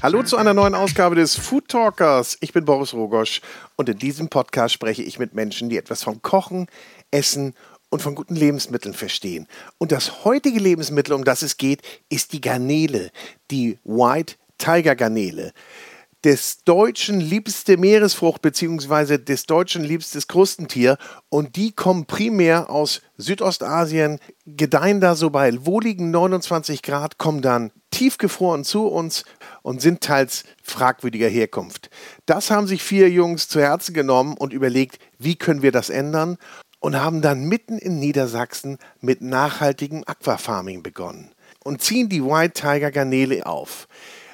[0.00, 2.38] Hallo zu einer neuen Ausgabe des Food Talkers.
[2.40, 3.40] Ich bin Boris Rogosch
[3.74, 6.68] und in diesem Podcast spreche ich mit Menschen, die etwas vom Kochen,
[7.10, 7.54] Essen
[7.90, 9.48] und von guten Lebensmitteln verstehen.
[9.76, 13.10] Und das heutige Lebensmittel, um das es geht, ist die Garnele,
[13.50, 15.52] die White Tiger Garnele
[16.24, 24.18] des Deutschen liebste Meeresfrucht beziehungsweise des Deutschen liebstes Krustentier und die kommen primär aus Südostasien,
[24.44, 29.24] gedeihen da so bei wohligen 29 Grad, kommen dann tiefgefroren zu uns
[29.62, 31.90] und sind teils fragwürdiger Herkunft.
[32.26, 36.38] Das haben sich vier Jungs zu Herzen genommen und überlegt, wie können wir das ändern
[36.80, 41.32] und haben dann mitten in Niedersachsen mit nachhaltigem Aquafarming begonnen
[41.64, 43.88] und ziehen die White Tiger Garnele auf.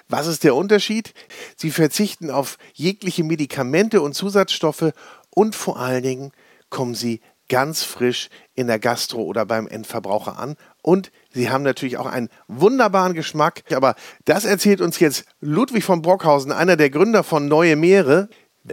[0.08, 1.14] Was ist der Unterschied?
[1.56, 4.92] Sie verzichten auf jegliche Medikamente und Zusatzstoffe
[5.30, 6.32] und vor allen Dingen
[6.68, 10.56] kommen sie ganz frisch in der Gastro oder beim Endverbraucher an.
[10.82, 13.62] Und sie haben natürlich auch einen wunderbaren Geschmack.
[13.74, 18.28] Aber das erzählt uns jetzt Ludwig von Brockhausen, einer der Gründer von Neue Meere.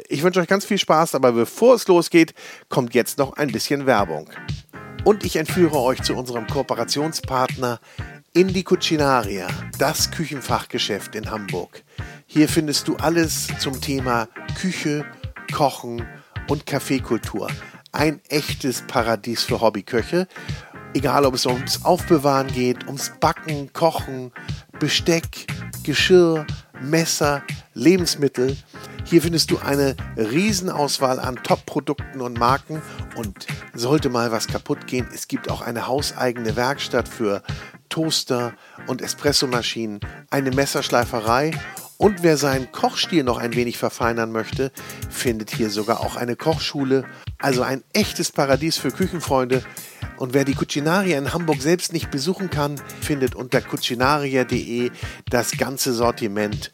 [0.08, 2.34] Ich wünsche euch ganz viel Spaß, aber bevor es losgeht,
[2.70, 4.30] kommt jetzt noch ein bisschen Werbung.
[5.04, 7.80] Und ich entführe euch zu unserem Kooperationspartner
[8.34, 11.84] Indie Cucinaria, das Küchenfachgeschäft in Hamburg.
[12.28, 15.06] Hier findest du alles zum Thema Küche,
[15.52, 16.08] Kochen
[16.48, 17.50] und Kaffeekultur.
[17.92, 20.28] Ein echtes Paradies für Hobbyköche.
[20.94, 24.34] Egal, ob es ums Aufbewahren geht, ums Backen, Kochen,
[24.80, 25.48] Besteck,
[25.84, 26.46] Geschirr,
[26.82, 28.58] Messer, Lebensmittel.
[29.06, 32.82] Hier findest du eine Riesenauswahl an Top-Produkten und Marken
[33.16, 37.42] und sollte mal was kaputt gehen, es gibt auch eine hauseigene Werkstatt für
[37.88, 38.54] Toaster
[38.88, 41.52] und Espressomaschinen, eine Messerschleiferei
[42.02, 44.72] und wer seinen Kochstil noch ein wenig verfeinern möchte,
[45.12, 47.06] findet hier sogar auch eine Kochschule.
[47.42, 49.64] Also ein echtes Paradies für Küchenfreunde.
[50.18, 54.92] Und wer die Cucinaria in Hamburg selbst nicht besuchen kann, findet unter cucinaria.de
[55.30, 56.72] das ganze Sortiment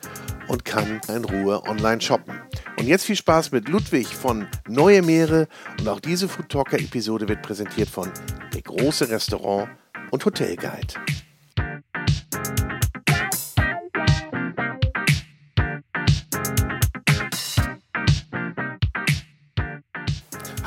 [0.47, 2.39] und kann in Ruhe online shoppen.
[2.77, 5.47] Und jetzt viel Spaß mit Ludwig von Neue Meere
[5.79, 8.11] und auch diese Food Talker Episode wird präsentiert von
[8.53, 9.69] Der große Restaurant
[10.11, 10.95] und Hotelguide.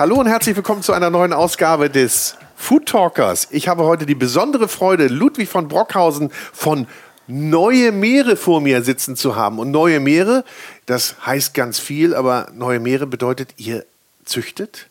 [0.01, 3.49] Hallo und herzlich willkommen zu einer neuen Ausgabe des Food Talkers.
[3.51, 6.87] Ich habe heute die besondere Freude, Ludwig von Brockhausen von
[7.27, 9.59] Neue Meere vor mir sitzen zu haben.
[9.59, 10.43] Und Neue Meere,
[10.87, 13.85] das heißt ganz viel, aber Neue Meere bedeutet, ihr
[14.25, 14.87] züchtet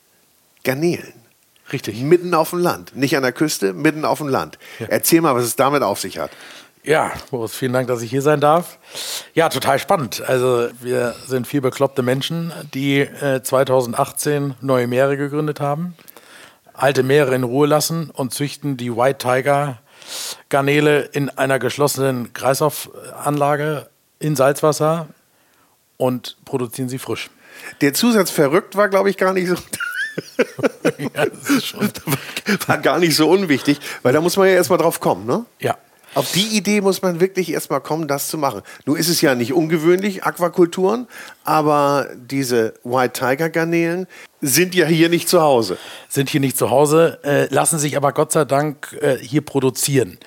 [0.64, 1.14] Garnelen.
[1.74, 2.00] Richtig.
[2.04, 2.96] Mitten auf dem Land.
[2.96, 4.60] Nicht an der Küste, mitten auf dem Land.
[4.78, 4.86] Ja.
[4.90, 6.30] Erzähl mal, was es damit auf sich hat.
[6.84, 8.80] Ja, Boris, vielen Dank, dass ich hier sein darf.
[9.34, 10.22] Ja, total spannend.
[10.26, 15.96] Also wir sind vier bekloppte Menschen, die äh, 2018 neue Meere gegründet haben,
[16.74, 19.80] alte Meere in Ruhe lassen und züchten die White Tiger
[20.48, 25.08] Garnele in einer geschlossenen Kreislaufanlage in Salzwasser
[25.98, 27.30] und produzieren sie frisch.
[27.82, 29.56] Der Zusatz verrückt war, glaube ich, gar nicht so.
[30.98, 31.90] ja, das ist schon
[32.68, 35.46] war gar nicht so unwichtig, weil da muss man ja erstmal drauf kommen, ne?
[35.60, 35.78] Ja.
[36.16, 38.62] Auf die Idee muss man wirklich erstmal kommen, das zu machen.
[38.86, 41.08] Nun ist es ja nicht ungewöhnlich, Aquakulturen,
[41.44, 44.08] aber diese White Tiger Garnelen
[44.42, 45.78] sind ja hier nicht zu Hause.
[46.08, 50.18] Sind hier nicht zu Hause, äh, lassen sich aber Gott sei Dank äh, hier produzieren.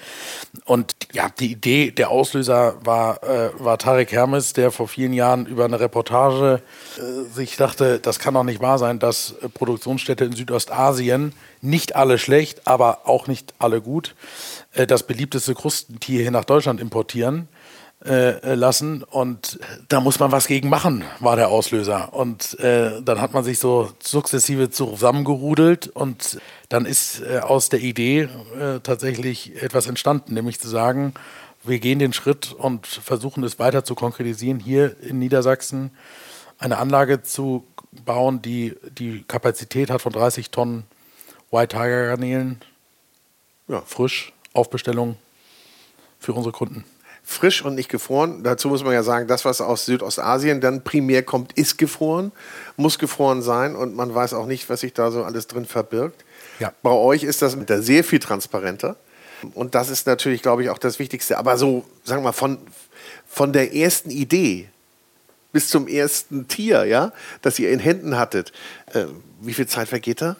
[0.64, 5.46] Und ja, die Idee, der Auslöser war, äh, war Tarek Hermes, der vor vielen Jahren
[5.46, 6.60] über eine Reportage
[6.98, 11.96] äh, sich dachte, das kann doch nicht wahr sein, dass äh, Produktionsstädte in Südostasien, nicht
[11.96, 14.14] alle schlecht, aber auch nicht alle gut,
[14.72, 17.48] äh, das beliebteste Krustentier hier nach Deutschland importieren
[18.04, 19.02] äh, lassen.
[19.02, 19.58] Und
[19.88, 22.12] da muss man was gegen machen, war der Auslöser.
[22.12, 27.80] Und äh, dann hat man sich so sukzessive zusammengerudelt und dann ist äh, aus der
[27.80, 31.14] Idee äh, tatsächlich etwas entstanden, nämlich zu sagen,
[31.64, 35.92] wir gehen den Schritt und versuchen es weiter zu konkretisieren, hier in Niedersachsen
[36.58, 37.64] eine Anlage zu
[38.04, 40.84] bauen, die die Kapazität hat von 30 Tonnen
[41.52, 42.60] White Tiger Garnelen.
[43.68, 43.82] Ja.
[43.86, 45.16] Frisch, auf Bestellung
[46.18, 46.84] für unsere Kunden
[47.24, 48.42] frisch und nicht gefroren.
[48.42, 52.32] Dazu muss man ja sagen, das, was aus Südostasien dann primär kommt, ist gefroren,
[52.76, 56.24] muss gefroren sein und man weiß auch nicht, was sich da so alles drin verbirgt.
[56.58, 56.72] Ja.
[56.82, 58.96] Bei euch ist das sehr viel transparenter
[59.54, 61.38] und das ist natürlich, glaube ich, auch das Wichtigste.
[61.38, 62.58] Aber so, sagen wir mal, von,
[63.26, 64.68] von der ersten Idee
[65.52, 68.52] bis zum ersten Tier, ja, das ihr in Händen hattet,
[68.94, 69.04] äh,
[69.40, 70.36] wie viel Zeit vergeht da?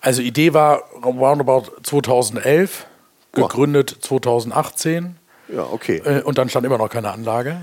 [0.00, 2.86] Also Idee war roundabout 2011,
[3.32, 4.06] gegründet oh.
[4.06, 5.17] 2018
[5.52, 6.02] ja, okay.
[6.04, 7.60] Äh, und dann stand immer noch keine Anlage.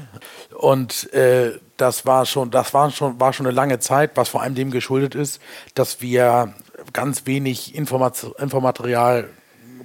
[0.58, 4.42] Und äh, das war schon, das war schon, war schon eine lange Zeit, was vor
[4.42, 5.42] allem dem geschuldet ist,
[5.74, 6.54] dass wir
[6.94, 9.30] ganz wenig Informat Infomaterial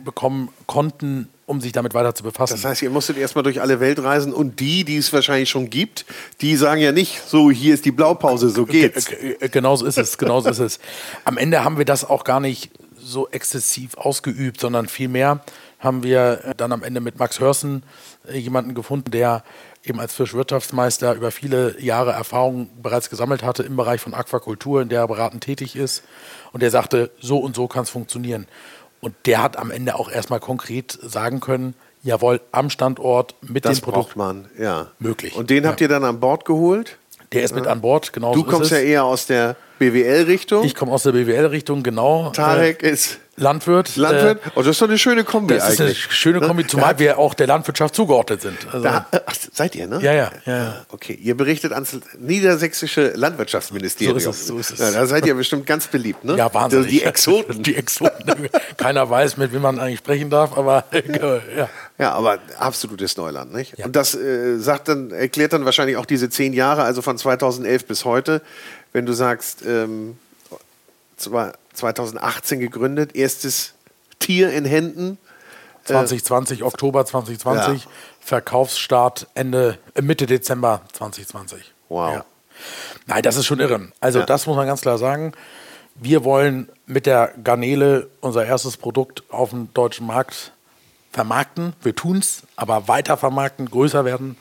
[0.04, 2.54] bekommen konnten um sich damit weiter zu befassen.
[2.54, 5.68] Das heißt, ihr musstet erstmal durch alle Welt reisen und die, die es wahrscheinlich schon
[5.68, 6.06] gibt,
[6.40, 9.10] die sagen ja nicht, so hier ist die Blaupause, so geht's.
[9.50, 10.78] Genau so ist es, genau so ist es.
[11.24, 15.40] Am Ende haben wir das auch gar nicht so exzessiv ausgeübt, sondern vielmehr
[15.80, 17.82] haben wir dann am Ende mit Max Hörsen
[18.28, 19.42] äh, jemanden gefunden, der
[19.82, 24.90] eben als Fischwirtschaftsmeister über viele Jahre Erfahrung bereits gesammelt hatte im Bereich von Aquakultur, in
[24.90, 26.04] der er beratend tätig ist.
[26.52, 28.46] Und der sagte, so und so kann es funktionieren.
[29.00, 33.80] Und der hat am Ende auch erstmal konkret sagen können, jawohl, am Standort mit das
[33.80, 34.88] dem Produkt man, ja.
[34.98, 35.34] möglich.
[35.34, 36.98] Und den habt ihr dann an Bord geholt?
[37.32, 38.34] Der ist mit an Bord, genau.
[38.34, 40.64] Du so kommst ist ja eher aus der BWL-Richtung.
[40.64, 42.30] Ich komme aus der BWL-Richtung, genau.
[42.30, 43.96] Tarek ist Äh, Landwirt.
[43.96, 44.46] Landwirt.
[44.46, 46.04] Äh, oh, das ist doch eine schöne Kombi das ist eine eigentlich.
[46.12, 48.58] schöne Kombi, zumal wir auch der Landwirtschaft zugeordnet sind.
[48.66, 49.98] Also, Da, ach, seid ihr, ne?
[50.02, 50.86] ja, ja, ja, ja.
[50.90, 54.18] Okay, ihr berichtet ans niedersächsische Landwirtschaftsministerium.
[54.20, 54.78] So ist es, so ist es.
[54.78, 56.36] Ja, da seid ihr bestimmt ganz beliebt, ne?
[56.36, 56.88] Ja, wahnsinnig.
[56.90, 57.62] Die Exoten.
[57.62, 58.48] Die Exoten.
[58.76, 61.02] Keiner weiß, mit wem man eigentlich sprechen darf, aber äh,
[61.56, 61.68] ja.
[61.98, 63.78] Ja, aber absolutes Neuland, nicht?
[63.78, 63.86] Ja.
[63.86, 67.86] Und das äh, sagt dann, erklärt dann wahrscheinlich auch diese zehn Jahre, also von 2011
[67.86, 68.40] bis heute,
[68.92, 70.16] wenn du sagst, ähm,
[71.16, 73.74] zwei- 2018 gegründet, erstes
[74.18, 75.18] Tier in Händen.
[75.84, 77.90] 2020, Oktober 2020, Ja.
[78.20, 81.72] Verkaufsstart Ende, äh, Mitte Dezember 2020.
[81.88, 82.14] Wow.
[82.16, 82.24] Ja.
[83.06, 83.88] Nein, das ist schon irre.
[83.98, 84.26] Also Ja.
[84.26, 85.32] das muss man ganz klar sagen.
[85.94, 90.52] Wir wollen mit der Garnele unser erstes Produkt auf dem deutschen Markt
[91.12, 91.72] vermarkten.
[91.82, 94.36] Wir tun es, aber weiter vermarkten, größer werden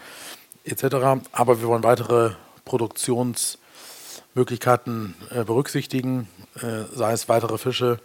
[0.66, 0.84] etc.
[1.32, 2.32] Aber wir wollen weitere
[2.66, 3.59] Produktionsmöglichkeiten
[5.32, 8.00] äh, berücksichtigen, äh, sei es weitere Fische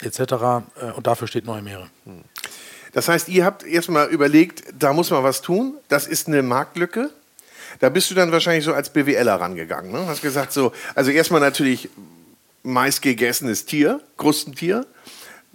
[0.00, 0.20] etc.
[0.20, 1.88] Äh, und dafür steht Neue Meere.
[2.92, 7.10] Das heißt, ihr habt erstmal überlegt, da muss man was tun, das ist eine Marktlücke.
[7.80, 9.92] Da bist du dann wahrscheinlich so als BWLer rangegangen.
[9.92, 10.06] Ne?
[10.06, 11.88] Hast gesagt, so, also erstmal natürlich
[12.62, 14.86] meistgegessenes Tier, Krustentier,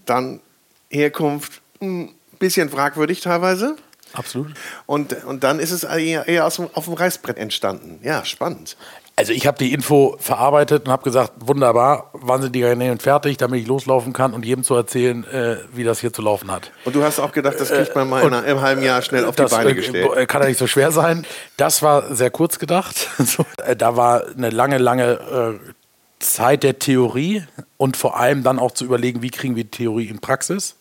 [0.06, 0.42] dann
[0.90, 3.76] Herkunft, ein bisschen fragwürdig teilweise.
[4.14, 4.54] Absolut.
[4.86, 8.00] Und, und dann ist es eher, eher dem, auf dem Reißbrett entstanden.
[8.04, 8.78] Ja, spannend.
[9.20, 13.38] Also ich habe die Info verarbeitet und habe gesagt, wunderbar, wann sind die Garnelen fertig,
[13.38, 16.72] damit ich loslaufen kann und jedem zu erzählen, äh, wie das hier zu laufen hat.
[16.86, 19.26] Und du hast auch gedacht, das kriegt man mal in einer, im halben Jahr schnell
[19.26, 20.16] auf die Beine äh, gestellt.
[20.16, 21.26] äh, kann ja nicht so schwer sein.
[21.58, 23.10] Das war sehr kurz gedacht.
[23.64, 25.72] Äh, da war eine lange, lange äh,
[26.20, 27.44] Zeit der Theorie
[27.78, 30.76] und vor allem dann auch zu überlegen, wie kriegen wir die Theorie in Praxis.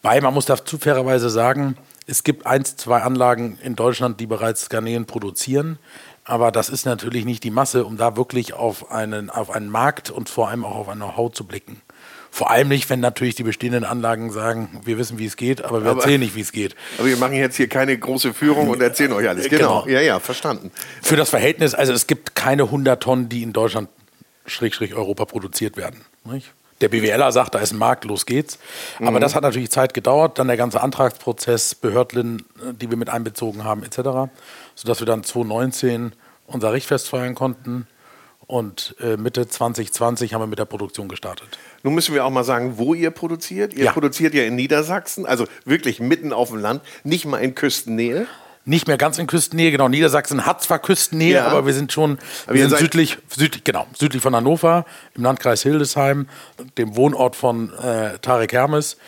[0.00, 1.76] Weil man muss dazu fairerweise sagen,
[2.06, 5.78] es gibt eins, zwei Anlagen in Deutschland, die bereits Garnelen produzieren.
[6.24, 10.10] Aber das ist natürlich nicht die Masse, um da wirklich auf einen, auf einen Markt
[10.10, 11.80] und vor allem auch auf ein Know-how zu blicken.
[12.30, 15.82] Vor allem nicht, wenn natürlich die bestehenden Anlagen sagen, wir wissen, wie es geht, aber
[15.84, 16.76] wir Aber- erzählen nicht, wie es geht.
[16.98, 19.48] Aber wir machen jetzt hier keine große Führung und erzählen euch alles.
[19.50, 19.82] Genau.
[19.82, 19.86] Genau.
[19.94, 20.70] Ja, ja, verstanden.
[21.02, 23.88] Für das Verhältnis, also es gibt keine 100 Tonnen, die in Deutschland,
[24.46, 26.00] Schrägstrich Europa produziert werden.
[26.24, 26.52] Nicht?
[26.82, 28.58] Der BWLer sagt, da ist ein Markt, los geht's.
[29.00, 30.38] Aber das hat natürlich Zeit gedauert.
[30.38, 34.30] Dann der ganze Antragsprozess, Behördlen, äh, die wir mit einbezogen haben, etc.
[34.74, 36.12] Sodass wir dann 2019
[36.46, 37.86] unser Richtfest feiern konnten.
[38.46, 41.48] Und äh, Mitte 2020 haben wir mit der Produktion gestartet.
[41.84, 43.72] Nun müssen wir auch mal sagen, wo ihr produziert.
[43.72, 43.92] Ihr Ja.
[43.92, 48.26] produziert ja in Niedersachsen, also wirklich mitten auf dem Land, nicht mal in Küstennähe.
[48.64, 49.88] Nicht mehr ganz in Küstennähe, genau.
[49.88, 51.46] Niedersachsen hat zwar Küstennähe, Ja.
[51.46, 55.62] aber wir sind schon Aber wir sind südlich, südlich, genau, südlich von Hannover, im Landkreis
[55.62, 56.28] Hildesheim,
[56.78, 58.98] dem Wohnort von äh, Tarek Hermes,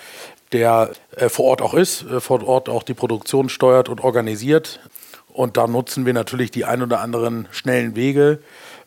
[0.52, 4.80] der äh, vor Ort auch ist, äh, vor Ort auch die Produktion steuert und organisiert.
[5.28, 8.40] Und da nutzen wir natürlich die ein oder anderen schnellen Wege.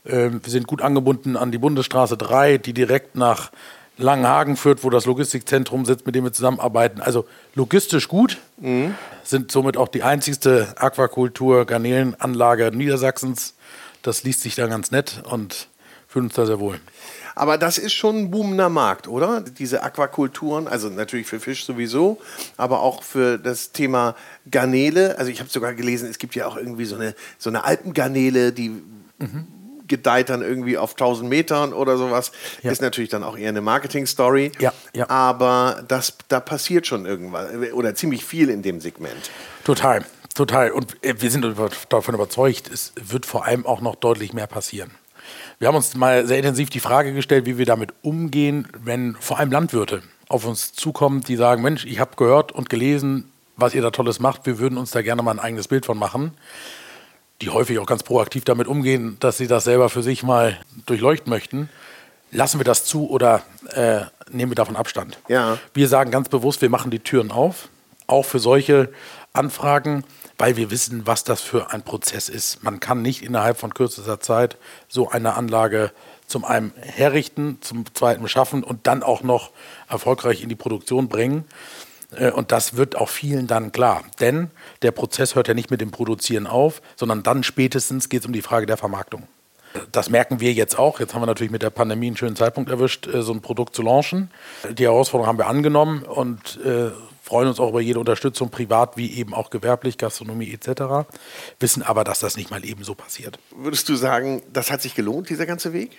[0.06, 3.52] Ähm, wir sind gut angebunden an die Bundesstraße 3, die direkt nach
[3.98, 7.02] Langenhagen führt, wo das Logistikzentrum sitzt, mit dem wir zusammenarbeiten.
[7.02, 7.26] Also
[7.56, 8.38] logistisch gut,
[9.24, 13.56] sind somit auch die einzigste Aquakultur-Garnelenanlage Niedersachsens.
[14.02, 15.68] Das liest sich da ganz nett und
[16.08, 16.80] fühlen uns da sehr wohl.
[17.36, 19.42] Aber das ist schon ein boomender Markt, oder?
[19.42, 22.20] Diese Aquakulturen, also natürlich für Fisch sowieso,
[22.56, 24.16] aber auch für das Thema
[24.50, 25.20] Garnele.
[25.20, 28.54] Also ich habe sogar gelesen, es gibt ja auch irgendwie so eine, so eine Alpengarnele,
[28.54, 28.82] die
[29.88, 32.32] gedeiht dann irgendwie auf 1000 Metern oder sowas.
[32.64, 32.72] Ja.
[32.72, 34.52] Ist natürlich dann auch eher eine Marketing-Story.
[34.60, 35.10] Ja, ja.
[35.10, 39.30] Aber das, da passiert schon irgendwas oder ziemlich viel in dem Segment.
[39.64, 40.72] Total, total.
[40.72, 41.46] Und äh, wir sind
[41.90, 44.92] davon überzeugt, es wird vor allem auch noch deutlich mehr passieren.
[45.60, 49.40] Wir haben uns mal sehr intensiv die Frage gestellt, wie wir damit umgehen, wenn vor
[49.40, 53.82] allem Landwirte auf uns zukommen, die sagen, Mensch, ich habe gehört und gelesen, was ihr
[53.82, 56.32] da Tolles macht, wir würden uns da gerne mal ein eigenes Bild von machen.
[57.42, 61.30] Die häufig auch ganz proaktiv damit umgehen, dass sie das selber für sich mal durchleuchten
[61.30, 61.70] möchten.
[62.32, 64.02] Lassen wir das zu oder äh,
[64.32, 65.20] nehmen wir davon Abstand?
[65.28, 65.58] Ja.
[65.74, 67.70] Wir sagen ganz bewusst, wir machen die Türen auf,
[68.08, 68.90] auch für solche
[69.34, 70.04] Anfragen,
[70.38, 72.64] weil wir wissen, was das für ein Prozess ist.
[72.64, 75.92] Man kann nicht innerhalb von kürzester Zeit so eine Anlage
[76.26, 79.52] zum einen herrichten, zum zweiten beschaffen und dann auch noch
[79.88, 81.46] erfolgreich in die Produktion bringen.
[82.16, 84.04] Äh, und das wird auch vielen dann klar.
[84.20, 88.26] Denn der Prozess hört ja nicht mit dem Produzieren auf, sondern dann spätestens geht es
[88.26, 89.28] um die Frage der Vermarktung.
[89.92, 91.00] Das merken wir jetzt auch.
[91.00, 93.76] Jetzt haben wir natürlich mit der Pandemie einen schönen Zeitpunkt erwischt, äh, so ein Produkt
[93.76, 94.32] zu launchen.
[94.70, 99.14] Die Herausforderung haben wir angenommen und äh, freuen uns auch über jede Unterstützung, privat wie
[99.14, 101.10] eben auch gewerblich, Gastronomie etc.
[101.60, 103.38] Wissen aber, dass das nicht mal eben so passiert.
[103.56, 105.92] Würdest du sagen, das hat sich gelohnt, dieser ganze Weg?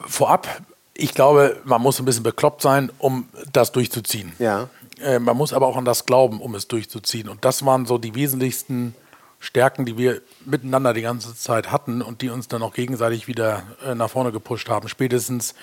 [0.00, 0.48] Vorab,
[0.94, 4.32] ich glaube, man muss ein bisschen bekloppt sein, um das durchzuziehen.
[4.38, 4.68] Ja.
[5.02, 7.28] Äh, man muss aber auch an das glauben, um es durchzuziehen.
[7.28, 8.94] Und das waren so die wesentlichsten
[9.40, 13.62] Stärken, die wir miteinander die ganze Zeit hatten und die uns dann auch gegenseitig wieder
[13.84, 14.88] äh, nach vorne gepusht haben.
[14.88, 15.54] Spätestens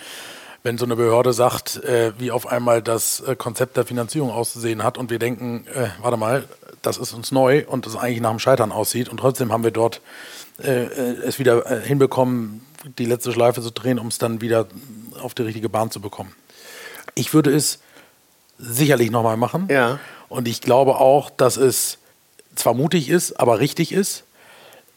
[0.63, 4.83] wenn so eine Behörde sagt, äh, wie auf einmal das äh, Konzept der Finanzierung auszusehen
[4.83, 6.43] hat und wir denken, äh, warte mal,
[6.81, 9.71] das ist uns neu und das eigentlich nach dem Scheitern aussieht und trotzdem haben wir
[9.71, 10.01] dort
[10.63, 12.65] äh, es wieder äh, hinbekommen,
[12.97, 14.67] die letzte Schleife zu drehen, um es dann wieder
[15.21, 16.33] auf die richtige Bahn zu bekommen.
[17.15, 17.79] Ich würde es
[18.57, 19.67] sicherlich nochmal machen.
[19.69, 19.99] Ja.
[20.29, 21.97] Und ich glaube auch, dass es
[22.55, 24.23] zwar mutig ist, aber richtig ist.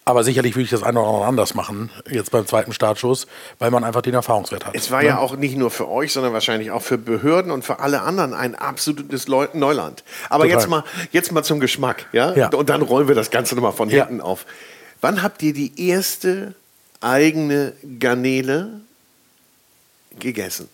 [0.07, 3.27] Aber sicherlich würde ich das eine oder andere anders machen, jetzt beim zweiten Startschuss,
[3.59, 4.75] weil man einfach den Erfahrungswert hat.
[4.75, 5.09] Es war ne?
[5.09, 8.35] ja auch nicht nur für euch, sondern wahrscheinlich auch für Behörden und für alle anderen
[8.35, 10.05] ein absolutes Neuland.
[10.29, 12.35] Aber jetzt mal, jetzt mal zum Geschmack, ja?
[12.35, 12.49] ja?
[12.49, 14.05] Und dann rollen wir das Ganze nochmal von ja.
[14.05, 14.45] hinten auf.
[15.05, 16.55] Wann habt ihr die erste
[17.03, 18.81] eigene Garnele
[20.19, 20.71] gegessen?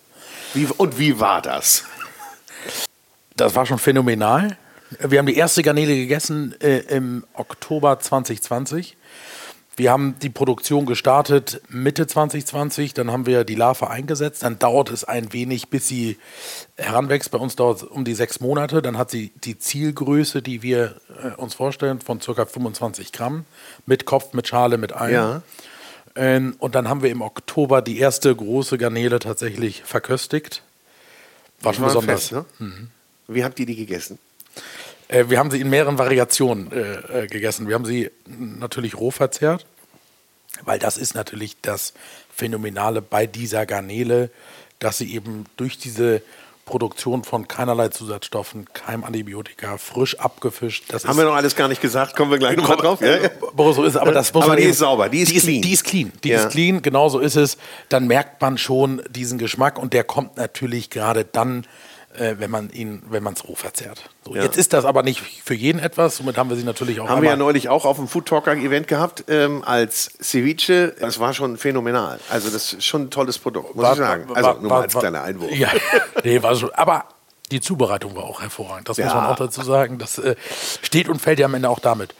[0.53, 1.83] Wie, und wie war das?
[3.35, 4.57] Das war schon phänomenal.
[4.99, 8.95] Wir haben die erste Garnele gegessen äh, im Oktober 2020.
[9.77, 14.43] Wir haben die Produktion gestartet Mitte 2020, dann haben wir die Larve eingesetzt.
[14.43, 16.17] Dann dauert es ein wenig, bis sie
[16.77, 17.31] heranwächst.
[17.31, 18.81] Bei uns dauert es um die sechs Monate.
[18.81, 22.45] Dann hat sie die Zielgröße, die wir äh, uns vorstellen, von ca.
[22.45, 23.45] 25 Gramm.
[23.85, 25.13] Mit Kopf, mit Schale, mit Ei.
[25.13, 25.41] Ja.
[26.15, 30.63] Ähm, und dann haben wir im Oktober die erste große Garnele tatsächlich verköstigt.
[31.61, 32.27] War schon besonders.
[32.27, 32.45] Fest, ne?
[32.59, 32.89] mhm.
[33.27, 34.19] Wie habt ihr die gegessen?
[35.11, 37.67] Äh, wir haben sie in mehreren Variationen äh, äh, gegessen.
[37.67, 39.65] Wir haben sie natürlich roh verzehrt,
[40.63, 41.93] weil das ist natürlich das
[42.33, 44.31] Phänomenale bei dieser Garnele,
[44.79, 46.21] dass sie eben durch diese
[46.65, 50.85] Produktion von keinerlei Zusatzstoffen, keinem Antibiotika, frisch abgefischt.
[50.87, 53.01] Das Haben wir noch alles gar nicht gesagt, kommen wir gleich nochmal drauf.
[53.01, 53.29] Ja, ja.
[53.73, 55.55] So ist, aber das muss aber man die eben, ist sauber, die ist die clean.
[55.57, 56.39] Ist, die ist clean, die Ja.
[56.43, 57.57] ist clean, genau so ist es.
[57.89, 61.65] Dann merkt man schon diesen Geschmack und der kommt natürlich gerade dann,
[62.17, 64.09] äh, wenn man ihn, wenn man es roh verzehrt.
[64.25, 64.43] So, Ja.
[64.43, 67.21] Jetzt ist das aber nicht für jeden etwas, somit haben wir sie natürlich auch Haben
[67.21, 70.95] wir ja neulich auch auf dem Food Talker Event gehabt ähm, als Ceviche.
[70.99, 72.19] Das war schon phänomenal.
[72.29, 74.25] Also das ist schon ein tolles Produkt, muss War- ich sagen.
[74.33, 75.51] Also war- nur mal als kleiner Einwurf.
[75.51, 75.69] Ja,
[76.23, 76.71] nee, war schon.
[76.73, 77.05] Aber
[77.51, 78.87] die Zubereitung war auch hervorragend.
[78.87, 79.13] Das muss Ja.
[79.15, 79.97] man auch dazu sagen.
[79.97, 80.35] Das äh,
[80.81, 82.13] steht und fällt ja am Ende auch damit.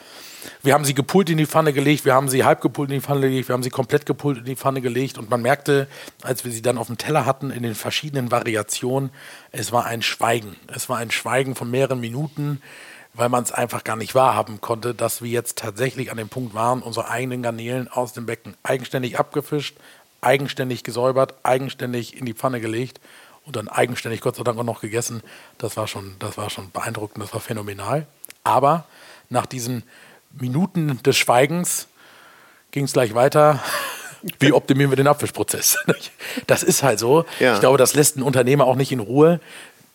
[0.64, 3.02] Wir haben sie gepult in die Pfanne gelegt, wir haben sie halb gepult in die
[3.02, 5.88] Pfanne gelegt, wir haben sie komplett gepult in die Pfanne gelegt und man merkte,
[6.22, 9.10] als wir sie dann auf dem Teller hatten, in den verschiedenen Variationen,
[9.52, 10.56] es war ein Schweigen.
[10.68, 12.62] Es war ein Schweigen von mehreren Minuten,
[13.16, 16.54] weil man es einfach gar nicht wahrhaben konnte, dass wir jetzt tatsächlich an dem Punkt
[16.54, 19.78] waren, unsere eigenen Garnelen aus dem Becken eigenständig abgefischt,
[20.22, 23.02] eigenständig gesäubert, eigenständig in die Pfanne gelegt
[23.48, 25.24] und dann eigenständig Gott sei Dank auch noch gegessen.
[25.58, 28.06] Das war schon, das war schon beeindruckend, das war phänomenal.
[28.44, 28.86] Aber
[29.30, 29.84] nach diesen
[30.40, 31.88] Minuten des Schweigens
[32.72, 33.60] ging es gleich weiter.
[34.40, 35.78] Wie optimieren wir den Abwischprozess?
[36.48, 37.26] Das ist halt so.
[37.40, 37.56] Ja.
[37.56, 39.40] Ich glaube, das lässt ein Unternehmer auch nicht in Ruhe.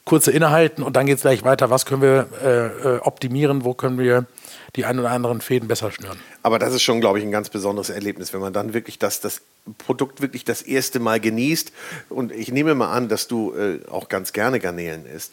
[0.05, 1.71] Kurze innehalten und dann geht es gleich weiter.
[1.71, 3.65] Was können wir äh, äh, optimieren?
[3.65, 4.27] Wo können wir
[4.75, 6.19] die ein oder anderen Fäden besser schnüren?
[6.43, 9.21] Aber das ist schon, glaube ich, ein ganz besonderes Erlebnis, wenn man dann wirklich das,
[9.21, 9.43] das
[9.79, 11.73] Produkt wirklich das erste Mal genießt.
[12.09, 15.33] Und ich nehme mal an, dass du äh, auch ganz gerne Garnelen isst.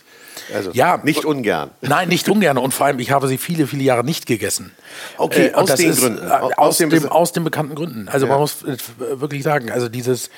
[0.54, 1.00] Also Ja.
[1.04, 1.72] nicht ungern.
[1.82, 2.58] Nein, nicht ungern.
[2.58, 4.72] Und vor allem, ich habe sie viele, viele Jahre nicht gegessen.
[5.18, 6.28] Okay, und aus den ist, Gründen.
[6.28, 8.08] äh, Aus Aus, dem aus den bekannten Gründen.
[8.08, 8.32] Also Ja.
[8.32, 8.78] man muss äh,
[9.20, 10.30] wirklich sagen, also dieses,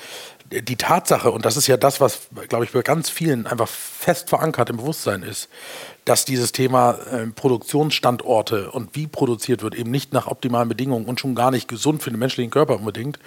[0.50, 4.28] die Tatsache, und das ist ja das, was, glaube ich, bei ganz vielen einfach fest
[4.28, 5.48] verankert im Bewusstsein ist,
[6.04, 11.20] dass dieses Thema äh, Produktionsstandorte und wie produziert wird, eben nicht nach optimalen Bedingungen und
[11.20, 13.18] schon gar nicht gesund für den menschlichen Körper unbedingt,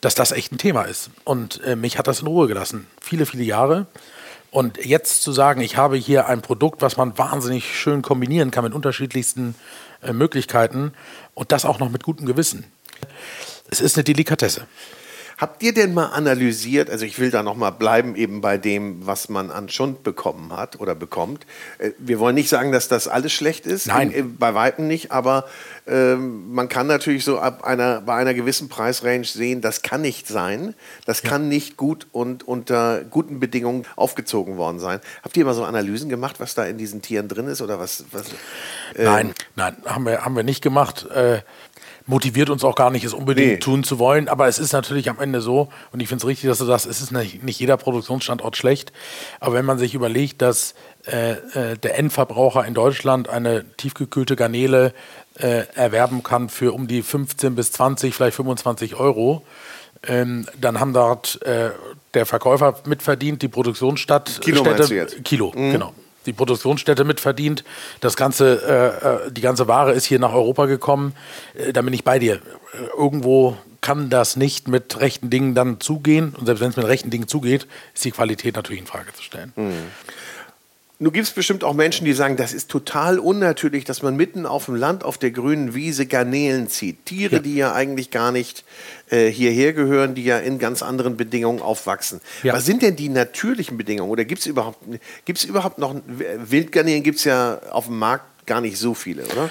[0.00, 1.10] dass das echt ein Thema ist.
[1.24, 2.86] Und äh, mich hat das in Ruhe gelassen.
[3.00, 3.86] Viele, viele Jahre.
[4.50, 8.64] Und jetzt zu sagen, ich habe hier ein Produkt, was man wahnsinnig schön kombinieren kann
[8.64, 9.54] mit unterschiedlichsten
[10.02, 10.92] äh, Möglichkeiten
[11.34, 12.64] und das auch noch mit gutem Gewissen.
[13.68, 14.66] Es ist eine Delikatesse.
[15.38, 19.06] Habt ihr denn mal analysiert, also ich will da noch mal bleiben eben bei dem,
[19.06, 21.46] was man an Schund bekommen hat oder bekommt.
[21.78, 24.12] Äh, Wir wollen nicht sagen, dass das alles schlecht ist, Nein.
[24.12, 25.44] äh, bei weitem nicht, aber
[25.86, 30.26] ähm, man kann natürlich so ab einer, bei einer gewissen Preisrange sehen, das kann nicht
[30.26, 30.74] sein,
[31.04, 35.00] das kann nicht gut und unter guten Bedingungen aufgezogen worden sein.
[35.22, 38.04] Habt ihr mal so Analysen gemacht, was da in diesen Tieren drin ist oder was?
[38.10, 38.28] was
[38.96, 41.06] ähm, Nein, nein, haben wir, haben wir nicht gemacht.
[41.10, 41.40] Äh,
[42.06, 43.58] motiviert uns auch gar nicht, es unbedingt nee.
[43.58, 44.28] tun zu wollen.
[44.28, 46.86] Aber es ist natürlich am Ende so, und ich finde es richtig, dass du sagst,
[46.86, 48.92] es ist nicht, nicht jeder Produktionsstandort schlecht.
[49.40, 50.74] Aber wenn man sich überlegt, dass
[51.06, 54.94] äh, äh, der Endverbraucher in Deutschland eine tiefgekühlte Garnele
[55.38, 59.42] äh, erwerben kann für um die 15 bis 20, vielleicht 25 Euro,
[60.06, 61.70] ähm, dann haben dort äh,
[62.14, 65.72] der Verkäufer mitverdient, die Produktionsstadt Kilo, Städte, Kilo mhm.
[65.72, 65.92] genau
[66.26, 67.64] die Produktionsstätte mitverdient.
[68.00, 71.14] Das ganze, äh, äh, die ganze Ware ist hier nach Europa gekommen.
[71.54, 72.34] Äh, da bin ich bei dir.
[72.34, 72.38] Äh,
[72.96, 76.34] irgendwo kann das nicht mit rechten Dingen dann zugehen.
[76.36, 79.22] Und selbst wenn es mit rechten Dingen zugeht, ist die Qualität natürlich in Frage zu
[79.22, 79.52] stellen.
[79.54, 79.72] Mhm.
[80.98, 84.46] Nun gibt es bestimmt auch Menschen, die sagen, das ist total unnatürlich, dass man mitten
[84.46, 87.04] auf dem Land auf der grünen Wiese Garnelen zieht.
[87.04, 87.42] Tiere, ja.
[87.42, 88.64] die ja eigentlich gar nicht
[89.10, 92.22] äh, hierher gehören, die ja in ganz anderen Bedingungen aufwachsen.
[92.42, 92.54] Ja.
[92.54, 94.10] Was sind denn die natürlichen Bedingungen?
[94.10, 94.78] Oder gibt es überhaupt,
[95.26, 97.02] gibt's überhaupt noch Wildgarnelen?
[97.02, 99.50] Gibt es ja auf dem Markt gar nicht so viele, oder?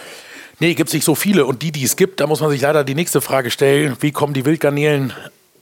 [0.60, 1.46] Nee, gibt es nicht so viele.
[1.46, 4.12] Und die, die es gibt, da muss man sich leider die nächste Frage stellen: Wie
[4.12, 5.14] kommen die Wildgarnelen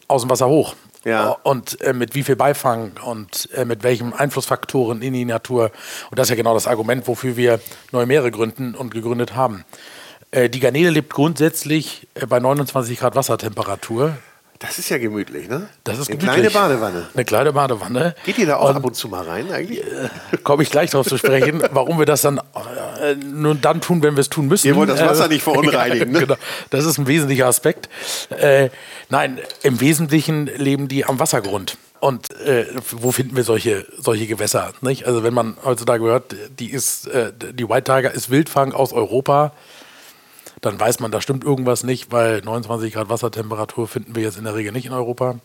[0.08, 0.76] aus dem Wasser hoch?
[1.06, 1.36] Ja.
[1.44, 5.72] Und äh, mit wie viel Beifang und äh, mit welchen Einflussfaktoren in die Natur.
[6.10, 7.60] Und das ist ja genau das Argument, wofür wir
[7.92, 9.66] neue Meere gründen und gegründet haben.
[10.32, 14.16] Äh, die Garnele lebt grundsätzlich äh, bei 29 Grad Wassertemperatur.
[14.60, 15.68] Das ist ja gemütlich, ne?
[15.84, 16.52] Das ist Eine gemütlich.
[16.54, 17.08] kleine Badewanne.
[17.14, 18.16] Eine kleine Badewanne.
[18.24, 19.84] Geht ihr da auch und, ab und zu mal rein eigentlich?
[20.32, 22.40] Äh, Komme ich gleich darauf zu sprechen, warum wir das dann
[23.12, 24.68] äh, nur dann tun, wenn wir es tun müssen.
[24.68, 26.20] Ihr wollt das Wasser äh, nicht verunreinigen, ne?
[26.20, 26.36] genau.
[26.70, 27.90] Das ist ein wesentlicher Aspekt.
[28.30, 28.70] Äh,
[29.10, 31.78] nein, im Wesentlichen leben die am Wassergrund.
[32.00, 34.74] Und äh, wo finden wir solche, solche Gewässer?
[34.82, 35.08] Nicht?
[35.08, 39.54] Also wenn man heutzutage hört, die ist, äh, die White Tiger ist Wildfang aus Europa,
[40.60, 44.44] dann weiß man, da stimmt irgendwas nicht, weil 29 Grad Wassertemperatur finden wir jetzt in
[44.44, 45.40] der Regel nicht in Europa.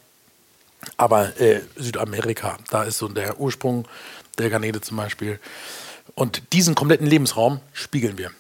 [0.97, 3.87] Aber äh, Südamerika, da ist so der Ursprung
[4.39, 5.39] der Garnele zum Beispiel.
[6.19, 8.33] Und diesen kompletten Lebensraum spiegeln wir.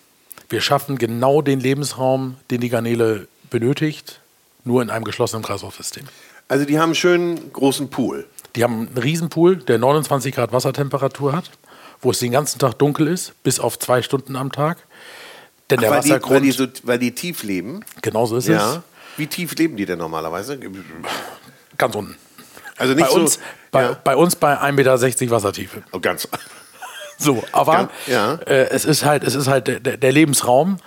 [0.48, 4.20] Wir schaffen genau den Lebensraum, den die Garnele benötigt,
[4.64, 6.04] nur in einem geschlossenen Kreislaufsystem.
[6.48, 8.26] Also die haben einen schönen großen Pool.
[8.56, 11.52] Die haben einen Riesenpool, der 29 Grad Wassertemperatur hat,
[12.00, 14.78] wo es den ganzen Tag dunkel ist, bis auf zwei Stunden am Tag.
[15.70, 16.44] Denn der Ach, weil Wassergrund.
[16.44, 17.84] Die, weil, die so, weil die tief leben?
[18.02, 18.72] Genau so ist ja.
[18.72, 18.80] es.
[19.16, 20.58] Wie tief leben die denn normalerweise?
[21.76, 22.16] Ganz unten.
[22.76, 23.20] Also nicht bei so.
[23.20, 23.38] Uns,
[23.70, 24.00] bei, ja.
[24.02, 25.84] bei uns bei 1,60 Meter Wassertiefe.
[25.92, 26.26] Oh, ganz.
[27.18, 28.34] So, aber ja.
[28.46, 30.78] äh, es ist halt, es ist halt der, der Lebensraum.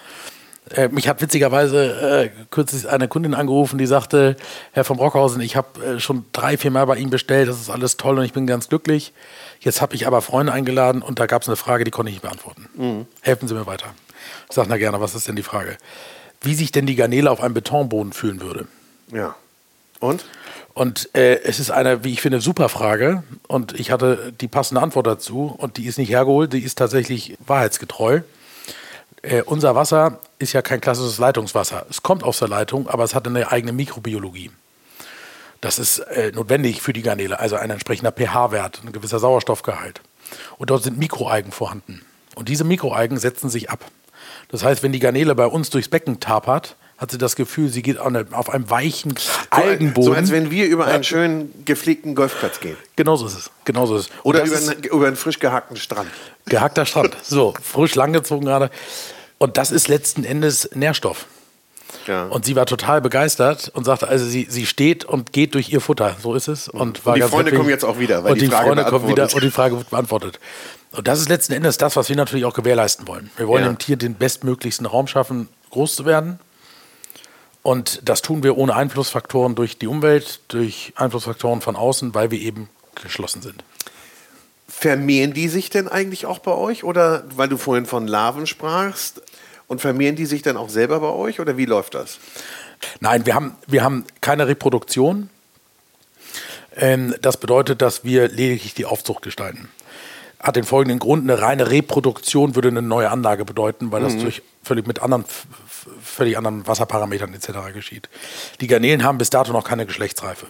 [0.75, 4.37] Äh, mich hat witzigerweise äh, kürzlich eine Kundin angerufen, die sagte,
[4.71, 7.69] Herr von Brockhausen, ich habe äh, schon drei, vier Mal bei Ihnen bestellt, das ist
[7.69, 9.13] alles toll und ich bin ganz glücklich.
[9.59, 12.15] Jetzt habe ich aber Freunde eingeladen und da gab es eine Frage, die konnte ich
[12.15, 12.69] nicht beantworten.
[12.75, 13.07] Mhm.
[13.21, 13.87] Helfen Sie mir weiter.
[14.49, 15.77] Ich sage, na gerne, was ist denn die Frage?
[16.41, 18.67] Wie sich denn die Garnele auf einem Betonboden fühlen würde?
[19.11, 19.35] Ja.
[19.99, 20.25] Und?
[20.73, 23.23] Und äh, es ist eine, wie ich finde, super Frage.
[23.47, 25.53] Und ich hatte die passende Antwort dazu.
[25.57, 28.21] Und die ist nicht hergeholt, die ist tatsächlich wahrheitsgetreu.
[29.21, 31.85] Äh, unser Wasser ist ja kein klassisches Leitungswasser.
[31.89, 34.51] Es kommt aus der Leitung, aber es hat eine eigene Mikrobiologie.
[35.59, 40.01] Das ist äh, notwendig für die Garnele, also ein entsprechender pH-Wert, ein gewisser Sauerstoffgehalt.
[40.57, 42.01] Und dort sind Mikroalgen vorhanden.
[42.35, 43.85] Und diese Mikroalgen setzen sich ab.
[44.47, 47.81] Das heißt, wenn die Garnele bei uns durchs Becken tapert, hat sie das Gefühl, sie
[47.81, 49.15] geht auf einem weichen
[49.49, 50.03] Algenboden.
[50.03, 52.77] So als wenn wir über einen schönen gepflegten Golfplatz gehen.
[52.95, 53.49] Genauso ist es.
[53.65, 54.11] Genauso ist es.
[54.23, 56.11] Oder über, einen, über einen frisch gehackten Strand.
[56.45, 57.17] Gehackter Strand.
[57.23, 58.69] So, frisch langgezogen gerade.
[59.39, 61.25] Und das ist letzten Endes Nährstoff.
[62.05, 62.25] Ja.
[62.25, 65.81] Und sie war total begeistert und sagte, also sie, sie steht und geht durch ihr
[65.81, 66.17] Futter.
[66.21, 66.67] So ist es.
[66.67, 69.27] Und, und die Freunde kommen jetzt auch wieder, weil und die, die Freunde kommen wieder
[69.33, 70.39] und die Frage wird beantwortet.
[70.91, 73.31] Und das ist letzten Endes das, was wir natürlich auch gewährleisten wollen.
[73.37, 73.71] Wir wollen ja.
[73.71, 76.39] dem Tier den bestmöglichsten Raum schaffen, groß zu werden.
[77.63, 82.39] Und das tun wir ohne Einflussfaktoren durch die Umwelt, durch Einflussfaktoren von außen, weil wir
[82.39, 82.69] eben
[83.01, 83.63] geschlossen sind.
[84.67, 86.83] Vermehren die sich denn eigentlich auch bei euch?
[86.83, 89.21] Oder weil du vorhin von Larven sprachst,
[89.71, 92.19] und vermehren die sich dann auch selber bei euch oder wie läuft das?
[92.99, 95.29] Nein, wir haben, wir haben keine Reproduktion.
[96.75, 99.69] Ähm, das bedeutet, dass wir lediglich die Aufzucht gestalten
[100.41, 104.21] hat den folgenden Grund, eine reine Reproduktion würde eine neue Anlage bedeuten, weil das mhm.
[104.21, 105.23] durch völlig mit anderen,
[106.21, 107.73] völlig anderen Wasserparametern etc.
[107.73, 108.07] geschieht.
[108.59, 110.45] Die Garnelen haben bis dato noch keine Geschlechtsreife.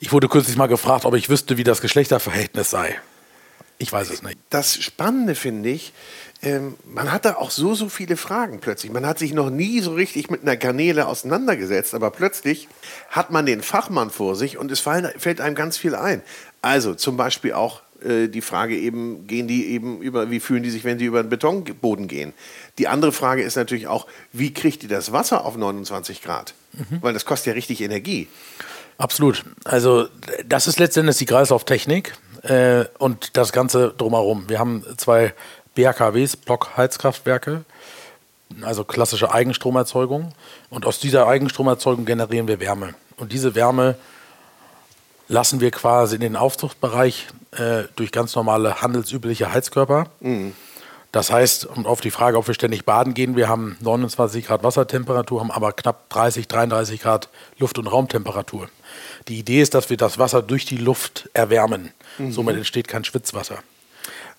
[0.00, 2.98] Ich wurde kürzlich mal gefragt, ob ich wüsste, wie das Geschlechterverhältnis sei.
[3.76, 4.38] Ich weiß es nicht.
[4.48, 5.92] Das Spannende finde ich,
[6.40, 8.90] ähm, man hat da auch so, so viele Fragen plötzlich.
[8.90, 12.68] Man hat sich noch nie so richtig mit einer Garnele auseinandergesetzt, aber plötzlich
[13.10, 16.22] hat man den Fachmann vor sich und es fallen, fällt einem ganz viel ein.
[16.62, 20.70] Also zum Beispiel auch äh, die Frage eben, gehen die eben über, wie fühlen die
[20.70, 22.32] sich, wenn sie über einen Betonboden gehen?
[22.78, 26.54] Die andere Frage ist natürlich auch, wie kriegt ihr das Wasser auf 29 Grad?
[26.72, 26.98] Mhm.
[27.00, 28.28] Weil das kostet ja richtig Energie.
[28.98, 29.44] Absolut.
[29.64, 30.08] Also
[30.46, 34.48] das ist letztendlich die Kreislauftechnik äh, und das Ganze drumherum.
[34.48, 35.34] Wir haben zwei
[35.74, 37.64] BHKWs, Blockheizkraftwerke,
[38.62, 40.32] also klassische Eigenstromerzeugung.
[40.70, 42.94] Und aus dieser Eigenstromerzeugung generieren wir Wärme.
[43.16, 43.96] Und diese Wärme
[45.28, 50.06] lassen wir quasi in den Aufzuchtbereich äh, durch ganz normale handelsübliche Heizkörper.
[50.20, 50.54] Mhm.
[51.12, 54.64] Das heißt, um auf die Frage, ob wir ständig baden gehen, wir haben 29 Grad
[54.64, 58.68] Wassertemperatur, haben aber knapp 30, 33 Grad Luft- und Raumtemperatur.
[59.28, 61.92] Die Idee ist, dass wir das Wasser durch die Luft erwärmen.
[62.18, 62.32] Mhm.
[62.32, 63.58] Somit entsteht kein Schwitzwasser.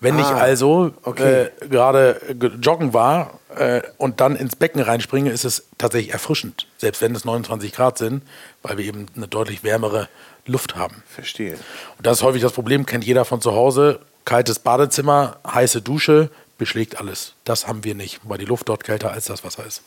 [0.00, 1.48] Wenn ah, ich also okay.
[1.62, 2.20] äh, gerade
[2.60, 7.24] joggen war äh, und dann ins Becken reinspringe, ist es tatsächlich erfrischend, selbst wenn es
[7.24, 8.22] 29 Grad sind,
[8.62, 10.08] weil wir eben eine deutlich wärmere
[10.46, 11.02] Luft haben.
[11.06, 11.54] Verstehe.
[11.98, 14.00] Und das ist häufig das Problem, kennt jeder von zu Hause.
[14.24, 17.34] Kaltes Badezimmer, heiße Dusche, beschlägt alles.
[17.44, 19.82] Das haben wir nicht, weil die Luft dort kälter als das Wasser ist.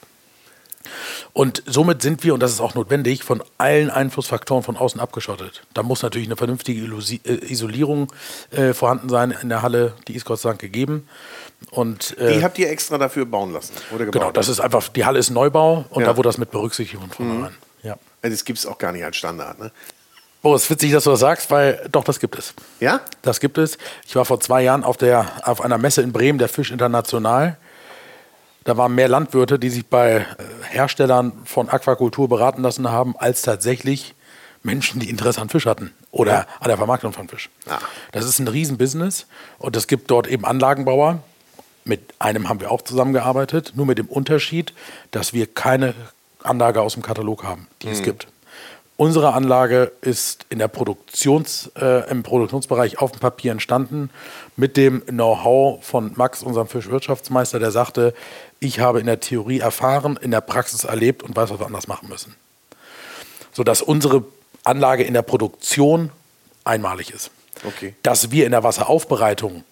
[1.34, 5.64] Und somit sind wir, und das ist auch notwendig, von allen Einflussfaktoren von außen abgeschottet.
[5.74, 8.12] Da muss natürlich eine vernünftige äh, Isolierung
[8.52, 11.08] äh, vorhanden sein in der Halle, die ist Gott sei Dank gegeben.
[11.72, 14.14] Und, äh, die habt ihr extra dafür bauen lassen, oder gebaut?
[14.14, 16.08] Genau, das ist einfach, die Halle ist Neubau und ja.
[16.08, 17.52] da wurde das mit berücksichtigt von vornherein.
[17.52, 17.88] Mhm.
[17.88, 17.98] Ja.
[18.22, 19.72] Also das gibt es auch gar nicht als Standard, ne?
[20.42, 22.54] Es ist witzig, dass du das sagst, weil doch, das gibt es.
[22.80, 23.02] Ja?
[23.22, 23.78] Das gibt es.
[24.08, 27.58] Ich war vor zwei Jahren auf, der, auf einer Messe in Bremen, der Fisch International.
[28.64, 30.26] Da waren mehr Landwirte, die sich bei äh,
[30.70, 34.16] Herstellern von Aquakultur beraten lassen haben, als tatsächlich
[34.64, 36.46] Menschen, die Interesse an Fisch hatten oder ja.
[36.60, 37.50] an der Vermarktung von Fisch.
[37.66, 37.80] Ja.
[38.12, 39.26] Das ist ein Riesenbusiness
[39.58, 41.20] und es gibt dort eben Anlagenbauer.
[41.86, 44.74] Mit einem haben wir auch zusammengearbeitet, nur mit dem Unterschied,
[45.12, 45.96] dass wir keine
[46.44, 47.94] Anlage aus dem Katalog haben, die mhm.
[47.94, 48.28] es gibt.
[49.00, 54.10] Unsere Anlage ist in der Produktions, äh, im Produktionsbereich auf dem Papier entstanden
[54.58, 58.14] mit dem Know-how von Max, unserem Fischwirtschaftsmeister, der sagte,
[58.60, 61.88] ich habe in der Theorie erfahren, in der Praxis erlebt und weiß, was wir anders
[61.88, 62.36] machen müssen.
[63.54, 64.26] Sodass unsere
[64.66, 66.10] Anlage in der Produktion
[66.66, 67.32] einmalig ist.
[67.64, 67.96] Okay.
[68.04, 69.64] Dass wir in der Wasseraufbereitung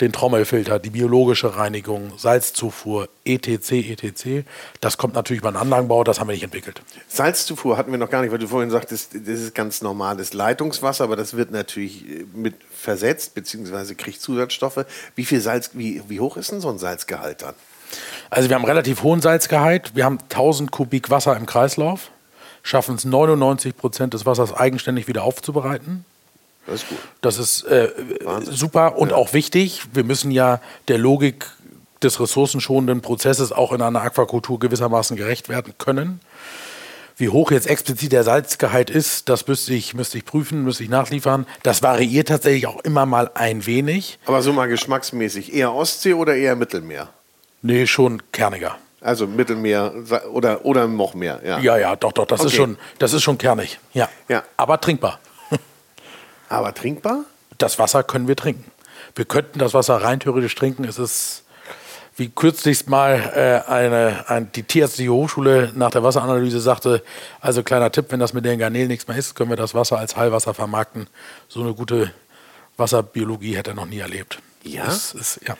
[0.00, 4.46] den Trommelfilter, die biologische Reinigung, Salzzufuhr, etc., etc.
[4.80, 6.82] Das kommt natürlich beim Anlagenbau, das haben wir nicht entwickelt.
[7.08, 11.04] Salzzufuhr hatten wir noch gar nicht, weil du vorhin sagtest, das ist ganz normales Leitungswasser,
[11.04, 14.84] aber das wird natürlich äh, mit versetzt, beziehungsweise kriegt Zusatzstoffe.
[15.14, 17.54] Wie viel Salz, wie, wie hoch ist denn so ein Salzgehalt dann?
[18.28, 19.92] Also wir haben relativ hohen Salzgehalt.
[19.94, 22.10] Wir haben 1000 Kubik Wasser im Kreislauf,
[22.62, 26.04] schaffen es 99 Prozent des Wassers eigenständig wieder aufzubereiten.
[26.66, 26.98] Das ist gut.
[27.20, 27.90] Das ist äh,
[28.42, 29.16] super und ja.
[29.16, 29.82] auch wichtig.
[29.92, 31.46] Wir müssen ja der Logik
[32.02, 36.20] des ressourcenschonenden Prozesses auch in einer Aquakultur gewissermaßen gerecht werden können.
[37.16, 40.88] Wie hoch jetzt explizit der Salzgehalt ist, das müsste ich, müsste ich prüfen, müsste ich
[40.88, 41.46] nachliefern.
[41.62, 44.18] Das variiert tatsächlich auch immer mal ein wenig.
[44.24, 47.10] Aber so mal geschmacksmäßig, eher Ostsee oder eher Mittelmeer?
[47.60, 48.78] Nee, schon kerniger.
[49.02, 49.92] Also Mittelmeer
[50.32, 51.58] oder, oder noch mehr, ja.
[51.58, 52.48] Ja, ja, doch, doch, das, okay.
[52.48, 53.78] ist, schon, das ist schon kernig.
[53.92, 54.08] Ja.
[54.28, 54.42] ja.
[54.56, 55.20] Aber trinkbar.
[56.50, 57.24] Aber trinkbar?
[57.56, 58.70] Das Wasser können wir trinken.
[59.14, 60.84] Wir könnten das Wasser rein theoretisch trinken.
[60.84, 61.44] Es ist
[62.16, 67.02] wie kürzlich mal äh, eine, ein, die Tierärztliche Hochschule nach der Wasseranalyse sagte,
[67.40, 69.96] also kleiner Tipp, wenn das mit den Garnelen nichts mehr ist, können wir das Wasser
[69.96, 71.06] als Heilwasser vermarkten.
[71.48, 72.12] So eine gute
[72.76, 74.40] Wasserbiologie hätte er noch nie erlebt.
[74.64, 74.84] Ja?
[74.86, 75.56] Ist, ja.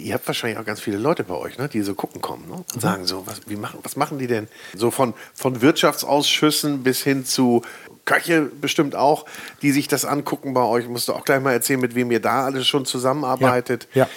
[0.00, 2.54] Ihr habt wahrscheinlich auch ganz viele Leute bei euch, ne, die so gucken kommen ne,
[2.54, 2.80] und mhm.
[2.80, 4.46] sagen so, was, wie machen, was machen die denn?
[4.74, 7.62] So von, von Wirtschaftsausschüssen bis hin zu
[8.04, 9.26] Köche bestimmt auch,
[9.60, 10.88] die sich das angucken bei euch.
[10.88, 13.86] Musst du auch gleich mal erzählen, mit wem ihr da alles schon zusammenarbeitet.
[13.92, 14.08] Ja, ja.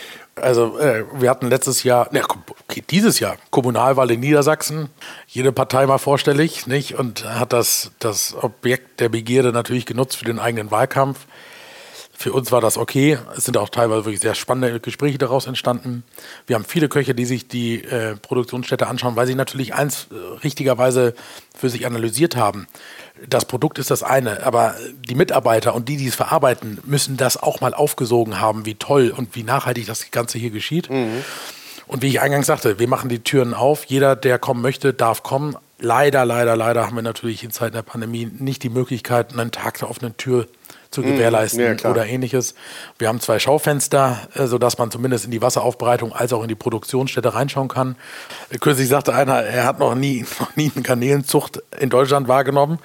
[0.41, 2.21] Also äh, wir hatten letztes Jahr, ne,
[2.89, 4.89] dieses Jahr Kommunalwahl in Niedersachsen.
[5.27, 6.95] Jede Partei mal vorstellig, nicht?
[6.95, 11.25] Und hat das, das Objekt der Begierde natürlich genutzt für den eigenen Wahlkampf.
[12.21, 13.17] Für uns war das okay.
[13.35, 16.03] Es sind auch teilweise wirklich sehr spannende Gespräche daraus entstanden.
[16.45, 20.37] Wir haben viele Köche, die sich die äh, Produktionsstätte anschauen, weil sie natürlich eins äh,
[20.43, 21.15] richtigerweise
[21.57, 22.67] für sich analysiert haben.
[23.27, 24.75] Das Produkt ist das eine, aber
[25.09, 29.11] die Mitarbeiter und die, die es verarbeiten, müssen das auch mal aufgesogen haben, wie toll
[29.17, 30.91] und wie nachhaltig das Ganze hier geschieht.
[30.91, 31.23] Mhm.
[31.87, 33.85] Und wie ich eingangs sagte, wir machen die Türen auf.
[33.85, 35.57] Jeder, der kommen möchte, darf kommen.
[35.79, 39.79] Leider, leider, leider haben wir natürlich in Zeiten der Pandemie nicht die Möglichkeit, einen Tag
[39.79, 40.47] der offenen Tür
[40.91, 42.53] zu gewährleisten ja, oder ähnliches.
[42.99, 46.55] Wir haben zwei Schaufenster, äh, sodass man zumindest in die Wasseraufbereitung als auch in die
[46.55, 47.95] Produktionsstätte reinschauen kann.
[48.59, 52.79] Kürzlich sagte einer, er hat noch nie, noch nie eine Garnelenzucht in Deutschland wahrgenommen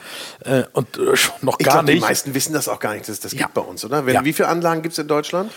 [0.45, 1.97] äh, und äh, schon noch gar glaub, nicht.
[1.97, 3.39] Die meisten wissen das auch gar nicht, dass das ja.
[3.39, 4.07] gibt bei uns, oder?
[4.07, 4.25] Wenn, ja.
[4.25, 5.53] Wie viele Anlagen gibt es in Deutschland,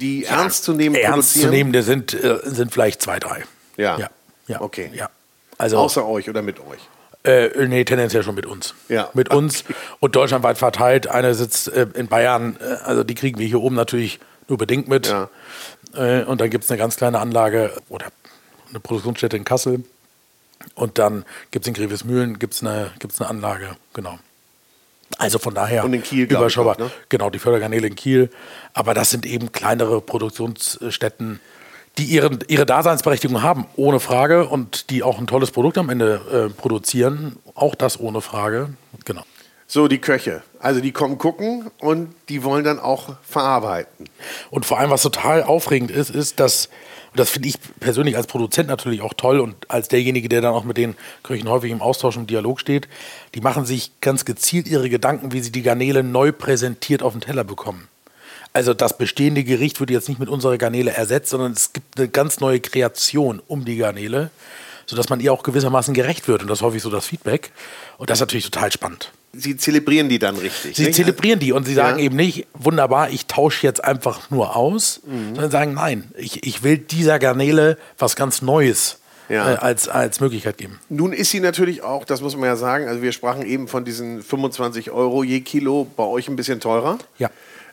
[0.00, 3.44] die ja, ernst zu nehmen Ernst zu nehmen, sind, sind vielleicht zwei, drei.
[3.76, 3.98] Ja.
[3.98, 4.10] ja.
[4.46, 4.60] ja.
[4.62, 4.90] Okay.
[4.94, 5.10] Ja.
[5.58, 6.80] Also, Außer euch oder mit euch?
[7.22, 8.74] Äh, nee, tendenziell schon mit uns.
[8.88, 9.10] Ja.
[9.12, 9.64] Mit uns
[10.00, 11.06] und deutschlandweit verteilt.
[11.06, 14.88] Einer sitzt äh, in Bayern, äh, also die kriegen wir hier oben natürlich nur bedingt
[14.88, 15.08] mit.
[15.08, 15.28] Ja.
[15.94, 18.06] Äh, und dann gibt es eine ganz kleine Anlage oder
[18.70, 19.84] eine Produktionsstätte in Kassel.
[20.74, 24.18] Und dann gibt es in Grevesmühlen gibt's eine, gibt's eine Anlage, genau.
[25.18, 26.78] Also von daher und in Kiel, überschaubar.
[26.78, 26.90] ne?
[27.08, 28.30] Genau, die Förderkanäle in Kiel.
[28.74, 31.40] Aber das sind eben kleinere Produktionsstätten,
[31.98, 36.48] die ihre, ihre Daseinsberechtigung haben, ohne Frage, und die auch ein tolles Produkt am Ende
[36.50, 38.70] äh, produzieren, auch das ohne Frage.
[39.04, 39.22] Genau.
[39.72, 40.42] So, die Köche.
[40.58, 44.06] Also die kommen gucken und die wollen dann auch verarbeiten.
[44.50, 46.66] Und vor allem, was total aufregend ist, ist, dass,
[47.12, 50.54] und das finde ich persönlich als Produzent natürlich auch toll und als derjenige, der dann
[50.54, 52.88] auch mit den Köchen häufig im Austausch und Dialog steht,
[53.36, 57.20] die machen sich ganz gezielt ihre Gedanken, wie sie die Garnele neu präsentiert auf den
[57.20, 57.86] Teller bekommen.
[58.52, 62.08] Also das bestehende Gericht wird jetzt nicht mit unserer Garnele ersetzt, sondern es gibt eine
[62.08, 64.30] ganz neue Kreation um die Garnele,
[64.86, 66.42] sodass man ihr auch gewissermaßen gerecht wird.
[66.42, 67.52] Und das ist häufig so das Feedback.
[67.98, 69.12] Und das ist natürlich total spannend.
[69.32, 70.74] Sie zelebrieren die dann richtig.
[70.76, 70.96] Sie nicht?
[70.96, 72.04] zelebrieren die und sie sagen Ja.
[72.04, 75.26] eben nicht, wunderbar, ich tausche jetzt einfach nur aus, Mhm.
[75.36, 79.52] sondern sagen, nein, ich, ich will dieser Garnele was ganz Neues Ja.
[79.52, 80.80] äh, als, als Möglichkeit geben.
[80.88, 83.84] Nun ist sie natürlich auch, das muss man ja sagen, also wir sprachen eben von
[83.84, 86.98] diesen 25 Euro je Kilo, bei euch ein bisschen teurer.
[87.18, 87.30] Ja.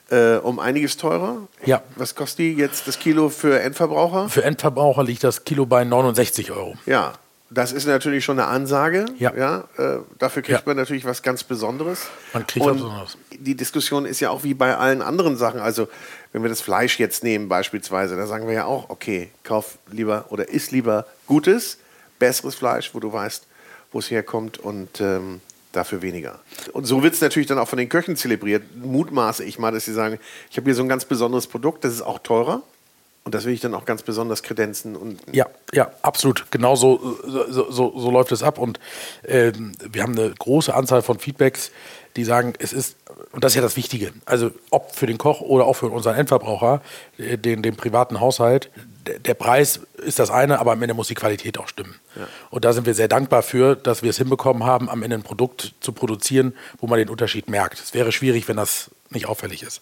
[0.09, 1.37] Äh, um einiges teurer.
[1.65, 1.81] Ja.
[1.97, 4.29] Was kostet die jetzt das Kilo für Endverbraucher?
[4.29, 6.75] Für Endverbraucher liegt das Kilo bei 69 Euro.
[6.85, 7.13] Ja,
[7.49, 9.05] das ist natürlich schon eine Ansage.
[9.19, 9.31] Ja.
[9.77, 10.63] äh, dafür kriegt Ja.
[10.65, 12.07] man natürlich was ganz Besonderes.
[12.33, 13.17] Man kriegt was Besonderes.
[13.37, 15.59] Die Diskussion ist ja auch wie bei allen anderen Sachen.
[15.59, 15.87] Also,
[16.31, 20.25] wenn wir das Fleisch jetzt nehmen, beispielsweise, da sagen wir ja auch, okay, kauf lieber
[20.29, 21.77] oder isst lieber gutes,
[22.19, 23.45] besseres Fleisch, wo du weißt,
[23.91, 25.41] wo es herkommt und ähm,
[25.71, 26.39] dafür weniger.
[26.73, 28.63] Und so wird es natürlich dann auch von den Köchen zelebriert.
[28.75, 31.93] Mutmaße ich mal, dass sie sagen, ich habe hier so ein ganz besonderes Produkt, das
[31.93, 32.63] ist auch teurer.
[33.23, 36.49] Und das will ich dann auch ganz besonders kredenzen und Ja, ja, absolut.
[36.49, 38.57] Genau so, so, so, so läuft es ab.
[38.57, 38.79] Und
[39.25, 41.71] ähm, wir haben eine große Anzahl von Feedbacks,
[42.15, 42.95] die sagen, es ist,
[43.33, 46.15] und das ist ja das Wichtige, also ob für den Koch oder auch für unseren
[46.15, 46.81] Endverbraucher,
[47.17, 48.71] äh, den, den privaten Haushalt,
[49.19, 51.95] der, Preis ist das eine, aber am Ende muss die Qualität auch stimmen.
[52.49, 55.23] Und da sind wir sehr dankbar für, dass wir es hinbekommen haben, am Ende ein
[55.23, 57.79] Produkt zu produzieren, wo man den Unterschied merkt.
[57.79, 59.81] Es wäre schwierig, wenn das nicht auffällig ist.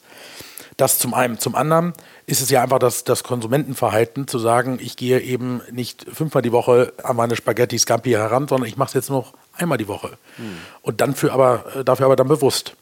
[0.78, 1.40] Das zum einen.
[1.40, 1.94] Zum anderen
[2.26, 6.52] ist es ja einfach das, das Konsumentenverhalten, zu sagen, ich gehe eben nicht fünfmal die
[6.52, 10.18] Woche an meine Spaghetti Scampi heran, sondern ich mache es jetzt noch einmal die Woche.
[10.82, 12.76] Und dann für aber, äh, dafür aber dann bewusst.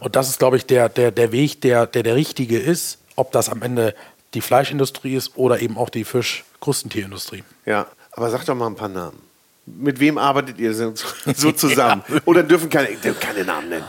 [0.00, 3.32] Und das ist, glaube ich, der, der, der Weg, der, der der richtige ist, ob
[3.32, 3.94] das am Ende
[4.34, 7.44] die Fleischindustrie ist oder eben auch die Fisch-Krustentierindustrie.
[7.66, 9.18] Ja, aber sag doch mal ein paar Namen.
[9.66, 10.94] Mit wem arbeitet ihr so,
[11.36, 12.02] so zusammen?
[12.24, 12.88] Oder dürfen keine,
[13.20, 13.84] keine Namen nennen?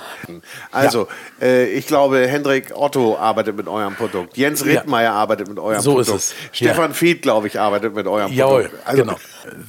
[0.71, 1.07] Also,
[1.41, 4.37] äh, ich glaube, Hendrik Otto arbeitet mit eurem Produkt.
[4.37, 4.67] Jens Ja.
[4.67, 6.23] Rittmeier arbeitet mit eurem So ist Produkt.
[6.23, 6.35] es.
[6.51, 8.87] Stefan Fied, glaube ich, arbeitet mit eurem Jawohl, Produkt.
[8.87, 9.15] Also, genau.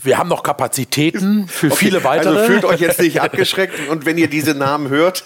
[0.02, 2.36] Wir haben noch Kapazitäten für okay, viele weitere.
[2.36, 5.24] Also fühlt euch jetzt nicht abgeschreckt und wenn ihr diese Namen hört,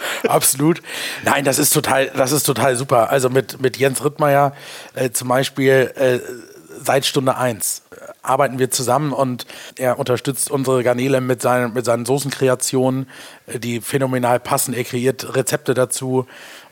[0.28, 0.82] Absolut.
[1.24, 3.10] Nein, das ist total, das ist total super.
[3.10, 4.54] Also mit, mit Jens Rittmeier
[4.94, 6.20] äh, zum Beispiel äh,
[6.82, 7.82] seit Stunde 1
[8.22, 13.08] arbeiten wir zusammen und er unterstützt unsere Garnele mit seinen, mit seinen Soßenkreationen,
[13.46, 14.74] äh, die phänomenal passen.
[14.74, 16.26] Er kreiert Rezepte dazu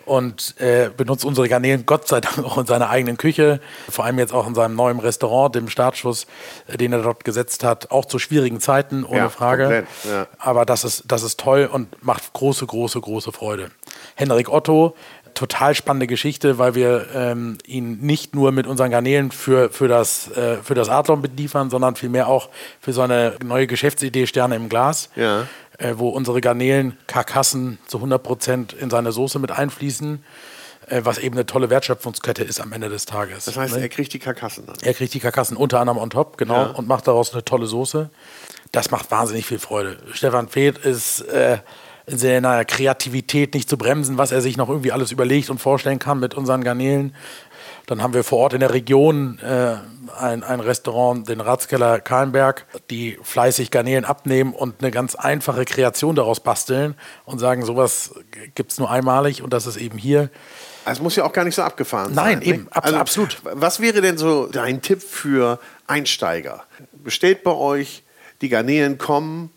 [0.06, 4.18] und äh, benutzt unsere Garnelen Gott sei Dank auch in seiner eigenen Küche, vor allem
[4.18, 6.26] jetzt auch in seinem neuen Restaurant, dem Startschuss,
[6.68, 9.62] äh, den er dort gesetzt hat, auch zu schwierigen Zeiten, ohne Ja, Frage.
[9.64, 10.26] komplett, ja.
[10.38, 13.70] Aber das ist, das ist toll und macht große, große, große Freude.
[14.14, 14.94] Henrik Otto,
[15.34, 20.30] total spannende Geschichte, weil wir ähm, ihn nicht nur mit unseren Garnelen für, für das,
[20.30, 22.48] äh, für das Adlon beliefern, sondern vielmehr auch
[22.80, 25.46] für seine neue Geschäftsidee Sterne im Glas, Ja.
[25.78, 30.24] Äh, wo unsere Garnelen, Karkassen zu 100 Prozent in seine Soße mit einfließen,
[30.88, 33.44] äh, was eben eine tolle Wertschöpfungskette ist am Ende des Tages.
[33.44, 33.80] das heißt, ne?
[33.82, 34.76] er kriegt die Karkassen dann.
[34.82, 36.70] Er kriegt die Karkassen unter anderem on top, genau, Ja.
[36.70, 38.10] und macht daraus eine tolle Soße.
[38.72, 39.98] Das macht wahnsinnig viel Freude.
[40.12, 41.58] Stefan Feeth ist äh,
[42.06, 45.98] in seiner Kreativität nicht zu bremsen, was er sich noch irgendwie alles überlegt und vorstellen
[45.98, 47.14] kann mit unseren Garnelen.
[47.86, 49.76] Dann haben wir vor Ort in der Region äh,
[50.20, 56.16] ein, ein Restaurant, den Ratskeller Kahlenberg, die fleißig Garnelen abnehmen und eine ganz einfache Kreation
[56.16, 58.14] daraus basteln und sagen, sowas
[58.56, 60.30] gibt es nur einmalig und das ist eben hier.
[60.84, 62.42] Es muss ja auch gar nicht so abgefahren Nein, sein.
[62.42, 62.68] eben, ne?
[62.72, 63.38] abs- absolut.
[63.44, 66.64] Was wäre denn so dein Tipp für Einsteiger?
[66.92, 68.02] Bestellt bei euch,
[68.40, 69.50] die Garnelen kommen,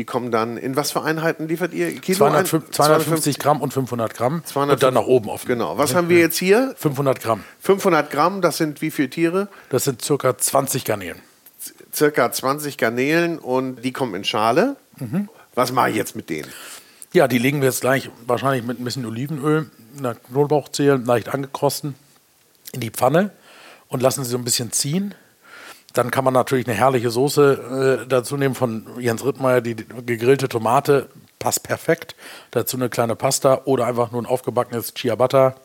[0.00, 1.94] die kommen dann, in was für Einheiten liefert ihr?
[2.00, 5.46] Kilo 250, ein- 250 Gramm und 500 Gramm und dann nach oben offen.
[5.46, 5.76] Genau.
[5.76, 6.74] Was haben wir jetzt hier?
[6.78, 7.44] 500 Gramm.
[7.60, 9.48] 500 Gramm, das sind wie viele Tiere?
[9.68, 11.20] Das sind circa 20 Garnelen.
[11.92, 14.76] Circa 20 Garnelen und die kommen in Schale.
[14.98, 15.28] Mhm.
[15.54, 16.48] Was mache ich jetzt mit denen?
[17.12, 21.94] Ja, die legen wir jetzt gleich wahrscheinlich mit ein bisschen Olivenöl, einer Knoblauchzehe, leicht angekrosten,
[22.72, 23.32] in die Pfanne
[23.88, 25.14] und lassen sie so ein bisschen ziehen.
[25.94, 30.48] Dann kann man natürlich eine herrliche Soße äh, dazu nehmen von Jens Rittmeier, die gegrillte
[30.48, 32.14] Tomate, passt perfekt.
[32.50, 35.56] Dazu eine kleine Pasta oder einfach nur ein aufgebackenes Ciabatta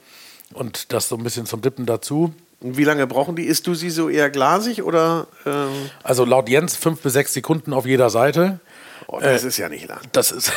[0.53, 2.33] und das so ein bisschen zum Dippen dazu.
[2.61, 3.43] Und wie lange brauchen die?
[3.43, 5.27] Isst du sie so eher glasig oder?
[5.45, 5.67] Ähm,
[6.03, 8.59] Also laut Jens fünf bis sechs Sekunden auf jeder Seite.
[9.07, 9.99] Oh, das Äh, ist ja nicht lang.
[10.11, 10.51] Das ist.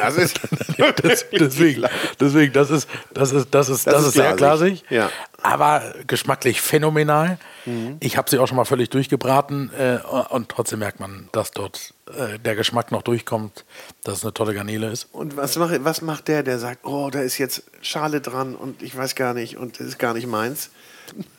[0.00, 0.40] Das ist
[1.02, 1.86] das, deswegen,
[2.20, 4.84] deswegen, das ist, das ist, das ist, das, Das ist, sehr glasig.
[4.90, 5.10] Ja.
[5.42, 7.38] aber geschmacklich phänomenal.
[7.66, 7.96] Mhm.
[8.00, 9.98] Ich habe sie auch schon mal völlig durchgebraten äh,
[10.30, 13.64] und trotzdem merkt man, dass dort äh, der Geschmack noch durchkommt,
[14.02, 15.08] dass es eine tolle Garnele ist.
[15.12, 18.82] Und was, mach, was macht der, der sagt, oh, da ist jetzt Schale dran und
[18.82, 20.70] ich weiß gar nicht und das ist gar nicht meins?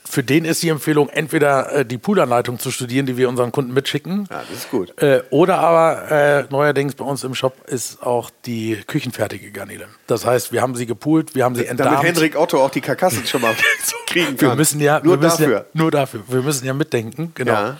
[0.05, 3.73] Für den ist die Empfehlung, entweder äh, die Poolanleitung zu studieren, die wir unseren Kunden
[3.73, 4.27] mitschicken.
[4.29, 5.01] Ja, das ist gut.
[5.01, 9.87] Äh, oder aber äh, neuerdings bei uns im Shop ist auch die küchenfertige Garnele.
[10.05, 11.93] Das heißt, wir haben sie gepoolt, wir haben sie entdarmt.
[11.93, 13.55] Damit Hendrik Otto auch die Karkassen schon mal
[14.07, 14.49] kriegen kann.
[14.49, 15.57] Wir müssen ja, nur müssen dafür.
[15.57, 16.21] Ja, nur dafür.
[16.27, 17.53] Wir müssen ja mitdenken, genau.
[17.53, 17.77] Ja.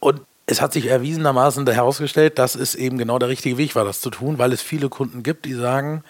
[0.00, 4.00] Und es hat sich erwiesenermaßen herausgestellt, dass es eben genau der richtige Weg war, das
[4.00, 6.02] zu tun, weil es viele Kunden gibt, die sagen,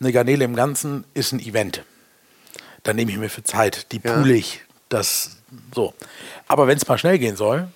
[0.00, 1.82] eine Garnele im Ganzen ist ein Event.
[2.88, 4.14] Da nehme ich mir für Zeit, die Ja.
[4.14, 5.36] poole ich, das
[5.74, 5.92] so.
[6.46, 7.68] Aber wenn es mal schnell gehen soll,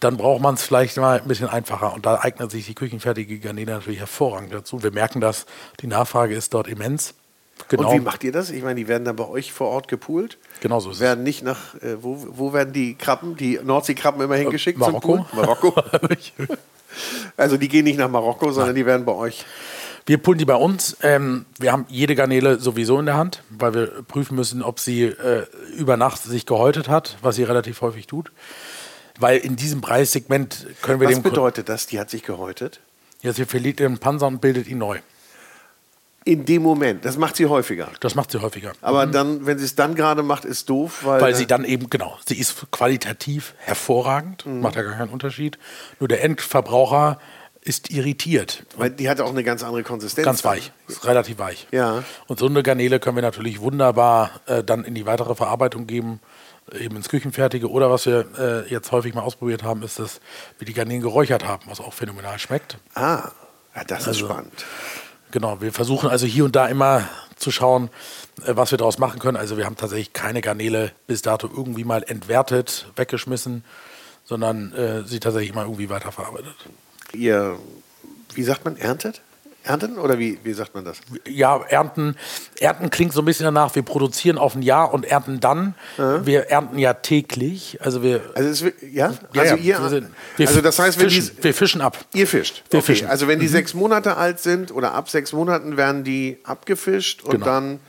[0.00, 1.92] dann braucht man es vielleicht mal ein bisschen einfacher.
[1.92, 4.82] Und da eignet sich die küchenfertige Garnele natürlich hervorragend dazu.
[4.82, 5.44] Wir merken das,
[5.82, 7.12] die Nachfrage ist dort immens.
[7.68, 8.48] Genau, Und wie macht ihr das?
[8.48, 10.38] Ich meine, die werden dann bei euch vor Ort gepoolt.
[10.62, 11.00] genau so ist es.
[11.02, 14.82] Werden nicht nach, äh, wo, wo werden die Krabben, die Nordseekrabben immer hingeschickt?
[14.82, 15.26] zum Marokko.
[15.34, 15.74] Marokko.
[17.36, 19.44] also die gehen nicht nach Marokko, sondern die werden bei euch.
[20.10, 20.96] Wir pullen die bei uns.
[21.04, 25.04] Ähm, wir haben jede Garnele sowieso in der Hand, weil wir prüfen müssen, ob sie
[25.04, 25.46] äh,
[25.76, 28.32] über Nacht sich gehäutet hat, was sie relativ häufig tut.
[29.20, 31.86] Weil in diesem Preissegment können wir Was dem Kunden- bedeutet das?
[31.86, 32.80] Die hat sich gehäutet?
[33.22, 34.98] Ja, sie verliert den Panzer und bildet ihn neu.
[36.24, 37.04] In dem Moment.
[37.04, 37.86] Das macht sie häufiger.
[38.00, 38.72] Das macht sie häufiger.
[38.82, 41.88] Aber dann, wenn sie es dann gerade macht, ist doof, weil, Weil sie dann eben,
[41.88, 44.60] genau, sie ist qualitativ hervorragend, Mhm.
[44.60, 45.56] macht ja gar keinen Unterschied.
[46.00, 47.20] Nur der Endverbraucher
[47.62, 48.64] ist irritiert.
[48.76, 50.24] weil die hat auch eine ganz andere Konsistenz.
[50.24, 51.66] Ganz weich, ist relativ weich.
[51.72, 52.02] Ja.
[52.26, 56.20] Und so eine Garnele können wir natürlich wunderbar äh, dann in die weitere Verarbeitung geben,
[56.78, 57.70] eben ins Küchenfertige.
[57.70, 60.20] Oder was wir äh, jetzt häufig mal ausprobiert haben, ist, dass
[60.58, 62.78] wir die Garnelen geräuchert haben, was auch phänomenal schmeckt.
[62.94, 63.30] Ah,
[63.76, 64.64] ja, das ist Also- spannend.
[65.32, 67.88] Genau, wir versuchen also hier und da immer zu schauen,
[68.44, 69.36] äh, was wir daraus machen können.
[69.36, 73.64] Also wir haben tatsächlich keine Garnele bis dato irgendwie mal entwertet, weggeschmissen,
[74.24, 76.54] sondern äh, sie tatsächlich mal irgendwie weiterverarbeitet.
[77.14, 77.56] Ihr,
[78.34, 79.20] wie sagt man, erntet?
[79.62, 80.96] Ernten oder wie, wie sagt man das?
[81.28, 82.16] Ja, ernten,
[82.60, 85.74] ernten klingt so ein bisschen danach, wir produzieren auf ein Jahr und ernten dann.
[85.98, 87.76] Wir ernten ja täglich.
[87.82, 89.12] Also wir, Also, es, ja?
[89.34, 90.02] ja, also, ja, ihr,
[90.38, 91.98] wir, also das heißt, fischen, die, wir fischen ab.
[92.14, 92.62] ihr fischt.
[92.70, 92.86] Wir okay.
[92.86, 93.04] fischen.
[93.04, 93.10] Mhm.
[93.10, 97.32] Also wenn die sechs Monate alt sind oder ab sechs Monaten werden die abgefischt und
[97.32, 97.44] Genau.
[97.44, 97.80] dann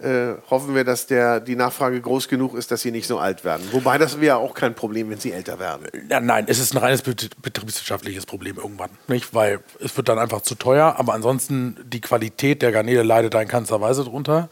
[0.00, 3.44] äh, hoffen wir, dass der, die Nachfrage groß genug ist, dass sie nicht so alt
[3.44, 3.66] werden.
[3.72, 5.86] Wobei das wäre auch kein Problem, wenn sie älter werden.
[6.08, 8.90] Ja, nein, es ist ein reines bet- betriebswirtschaftliches Problem irgendwann.
[9.08, 9.34] Nicht?
[9.34, 13.42] Weil es wird dann einfach zu teuer, aber ansonsten die Qualität der Garnele leidet da
[13.42, 14.48] in keinster Weise drunter.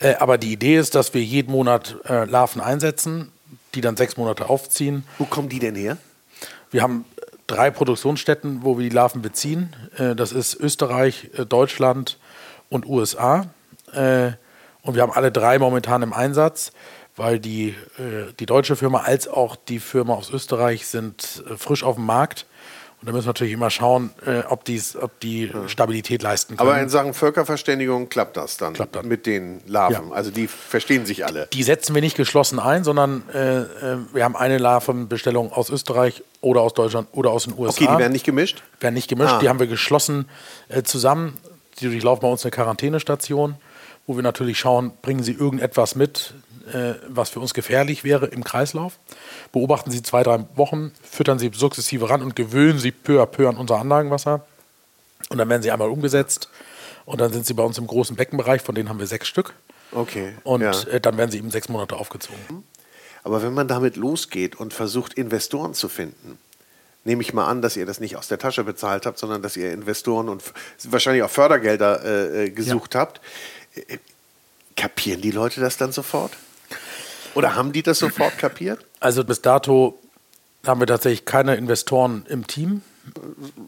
[0.00, 3.32] Äh, aber die Idee ist, dass wir jeden Monat äh, Larven einsetzen,
[3.74, 5.04] die dann sechs Monate aufziehen.
[5.18, 5.96] Wo kommen die denn her?
[6.70, 7.04] Wir haben
[7.46, 9.74] drei Produktionsstätten, wo wir die Larven beziehen.
[9.96, 12.18] Äh, Das ist Österreich, äh, Deutschland
[12.68, 13.46] und USA.
[14.84, 16.70] Und wir haben alle drei momentan im Einsatz,
[17.16, 21.82] weil die, äh, die deutsche Firma als auch die Firma aus Österreich sind äh, frisch
[21.82, 22.46] auf dem Markt.
[23.00, 26.68] Und da müssen wir natürlich immer schauen, äh, ob, dies, ob die Stabilität leisten können.
[26.68, 29.08] Aber in Sachen Völkerverständigung klappt das dann, Klappt dann.
[29.08, 30.08] mit den Larven.
[30.08, 30.14] Ja.
[30.14, 31.46] Also die verstehen sich alle.
[31.52, 33.66] Die setzen wir nicht geschlossen ein, sondern äh, äh,
[34.12, 37.84] wir haben eine Larvenbestellung aus Österreich oder aus Deutschland oder aus den USA.
[37.84, 38.62] Okay, die werden nicht gemischt?
[38.80, 39.34] werden nicht gemischt.
[39.34, 39.38] Ah.
[39.38, 40.28] Die haben wir geschlossen
[40.68, 41.38] äh, zusammen.
[41.80, 43.56] Die durchlaufen bei uns eine Quarantänestation,
[44.06, 46.34] wo wir natürlich schauen, bringen sie irgendetwas mit,
[46.72, 48.98] äh, was für uns gefährlich wäre im Kreislauf.
[49.52, 53.48] Beobachten sie zwei, drei Wochen, füttern sie sukzessive ran und gewöhnen sie peu à peu
[53.48, 54.46] an unser Anlagenwasser.
[55.30, 56.48] Und dann werden sie einmal umgesetzt.
[57.06, 59.54] Und dann sind sie bei uns im großen Beckenbereich, von denen haben wir sechs Stück.
[59.92, 60.34] Okay.
[60.42, 60.72] Und ja.
[60.88, 62.64] äh, dann werden sie eben sechs Monate aufgezogen.
[63.22, 66.38] Aber wenn man damit losgeht und versucht, Investoren zu finden,
[67.04, 69.56] nehme ich mal an, dass ihr das nicht aus der Tasche bezahlt habt, sondern dass
[69.56, 70.42] ihr Investoren und
[70.84, 73.20] wahrscheinlich auch Fördergelder äh, äh, gesucht habt, äh,
[74.76, 76.32] kapieren die Leute das dann sofort?
[77.34, 78.84] Oder haben die das sofort kapiert?
[79.00, 79.98] Also bis dato
[80.66, 82.82] haben wir tatsächlich keine Investoren im Team.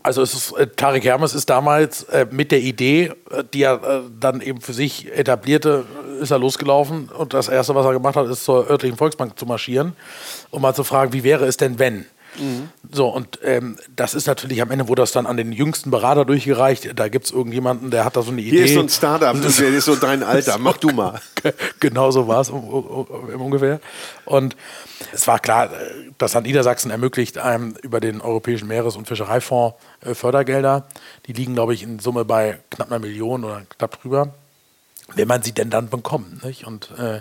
[0.02, 3.82] Also es ist, äh, Tarek Hermes ist damals äh, mit der Idee, äh, die er
[3.82, 5.84] äh, dann eben für sich etablierte,
[6.20, 9.44] ist er losgelaufen und das Erste, was er gemacht hat, ist zur örtlichen Volksbank zu
[9.44, 9.94] marschieren,
[10.50, 12.06] um mal zu fragen, wie wäre es denn, wenn?
[12.92, 16.24] So, und ähm, das ist natürlich am Ende, wurde das dann an den jüngsten Berater
[16.24, 16.98] durchgereicht.
[16.98, 18.56] Da gibt es irgendjemanden, der hat da so eine Idee.
[18.56, 21.20] Hier ist so ein Startup, der ist so dein Alter, mach du mal.
[21.80, 23.80] genau so war es um, um, um, ungefähr.
[24.24, 24.56] Und
[25.12, 29.76] es war klar, äh, das Land Niedersachsen ermöglicht einem über den Europäischen Meeres- und Fischereifonds
[30.02, 30.86] äh, Fördergelder.
[31.26, 34.34] Die liegen, glaube ich, in Summe bei knapp einer Million oder knapp drüber.
[35.14, 36.44] Wenn man sie denn dann bekommt.
[36.44, 36.66] Nicht?
[36.66, 37.20] Und äh,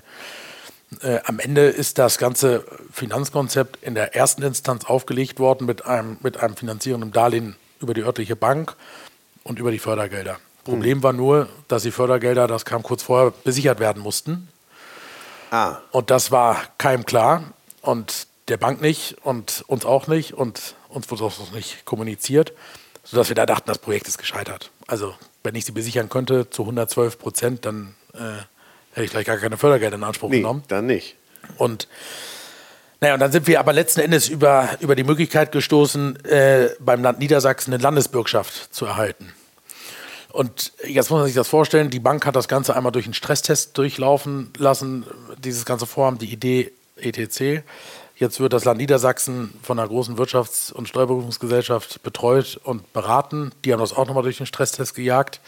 [1.02, 6.18] äh, am Ende ist das ganze Finanzkonzept in der ersten Instanz aufgelegt worden mit einem,
[6.22, 8.76] mit einem finanzierenden Darlehen über die örtliche Bank
[9.44, 10.38] und über die Fördergelder.
[10.64, 14.50] Problem war nur, dass die Fördergelder, das kam kurz vorher, besichert werden mussten.
[15.52, 15.78] Ah.
[15.92, 21.10] Und das war keinem klar und der Bank nicht und uns auch nicht und uns
[21.12, 22.54] wurde auch nicht kommuniziert,
[23.04, 24.72] sodass wir da dachten, das Projekt ist gescheitert.
[24.88, 28.42] Also wenn ich sie besichern könnte zu 112 Prozent, dann äh,
[28.96, 30.64] hätte ich gleich gar keine Fördergelder in Anspruch Nee, genommen.
[30.68, 31.16] dann nicht.
[31.58, 31.88] Und
[33.02, 37.04] naja, und dann sind wir aber letzten Endes über, über die Möglichkeit gestoßen, äh, beim
[37.04, 39.34] Land Niedersachsen eine Landesbürgschaft zu erhalten.
[40.32, 43.14] Und jetzt muss man sich das vorstellen, die Bank hat das Ganze einmal durch einen
[43.14, 45.06] Stresstest durchlaufen lassen,
[45.38, 47.64] dieses ganze Vorhaben, die Idee ETC.
[48.18, 53.52] Jetzt wird das Land Niedersachsen von einer großen Wirtschafts- und Steuerprüfungsgesellschaft betreut und beraten.
[53.66, 55.42] Die haben das auch nochmal durch den Stresstest gejagt.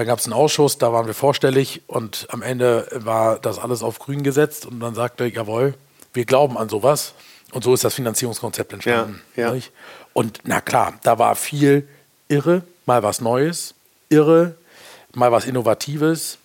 [0.00, 3.82] Da gab es einen Ausschuss, da waren wir vorstellig und am Ende war das alles
[3.82, 5.74] auf grün gesetzt und dann sagte, jawohl,
[6.14, 7.12] wir glauben an sowas.
[7.52, 9.20] Und so ist das Finanzierungskonzept entstanden.
[9.36, 9.60] Ja, ja.
[10.14, 11.86] Und na klar, da war viel
[12.28, 13.74] irre, mal was Neues,
[14.08, 14.54] irre,
[15.12, 16.38] mal was Innovatives.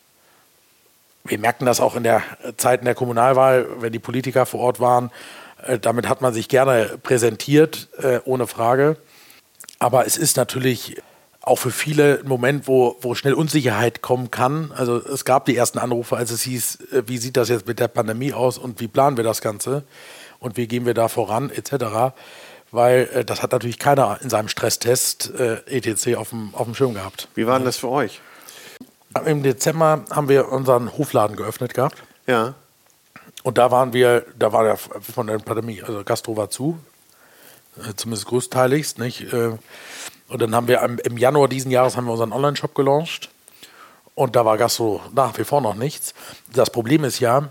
[1.23, 2.23] Wir merkten das auch in der
[2.57, 5.11] Zeit in der Kommunalwahl, wenn die Politiker vor Ort waren.
[5.65, 8.97] Äh, Damit hat man sich gerne präsentiert, äh, ohne Frage.
[9.79, 11.01] Aber es ist natürlich
[11.45, 14.71] auch für viele ein Moment, wo, wo schnell Unsicherheit kommen kann.
[14.75, 17.79] Also es gab die ersten Anrufe, als es hieß, äh, wie sieht das jetzt mit
[17.79, 19.83] der Pandemie aus und wie planen wir das Ganze
[20.39, 22.15] und wie gehen wir da voran etc.
[22.71, 26.73] Weil äh, das hat natürlich keiner in seinem Stresstest äh, ETC auf dem, auf dem
[26.73, 27.27] Schirm gehabt.
[27.35, 28.21] Wie war denn das für euch?
[29.25, 32.03] Im Dezember haben wir unseren Hofladen geöffnet gehabt.
[32.27, 32.55] Ja.
[33.43, 36.79] Und da waren wir, da war der von der Pandemie, also Gastro war zu,
[37.77, 39.31] äh, zumindest größteiligst, nicht?
[40.27, 43.29] Und dann haben wir im Januar diesen Jahres haben wir unseren Online-Shop gelauncht.
[44.15, 46.13] Und da war Gastro nach wie vor noch nichts.
[46.51, 47.49] Das Problem ist ja,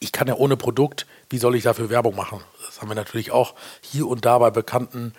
[0.00, 2.40] ich kann ja ohne Produkt, wie soll ich dafür Werbung machen?
[2.66, 5.14] Das haben wir natürlich auch hier und da bei bekannten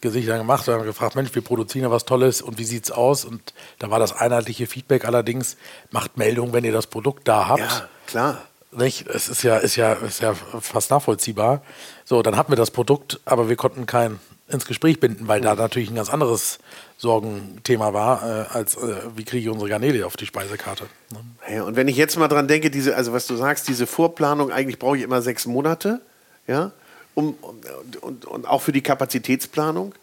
[0.00, 0.66] Gesichtern gemacht.
[0.66, 3.24] Wir haben gefragt, Mensch, wir produzieren ja was Tolles und wie sieht's aus?
[3.24, 5.56] Und da war das einheitliche Feedback allerdings,
[5.90, 7.60] macht Meldung, wenn ihr das Produkt da habt.
[7.60, 8.42] Ja, klar.
[8.70, 9.06] Nicht?
[9.06, 11.62] Es ist ja, ist, ja, ist ja fast nachvollziehbar.
[12.04, 14.18] So, dann hatten wir das Produkt, aber wir konnten kein
[14.48, 16.58] ins Gespräch binden, weil da natürlich ein ganz anderes
[16.98, 20.84] Sorgenthema war, äh, als äh, wie kriege ich unsere Garnele auf die Speisekarte.
[21.12, 21.54] Ne?
[21.56, 24.50] Ja, und wenn ich jetzt mal dran denke, diese, also was du sagst, diese Vorplanung,
[24.52, 26.00] eigentlich brauche ich immer sechs Monate,
[26.46, 26.72] ja,
[27.14, 27.60] um, um,
[28.02, 29.94] und, und auch für die Kapazitätsplanung,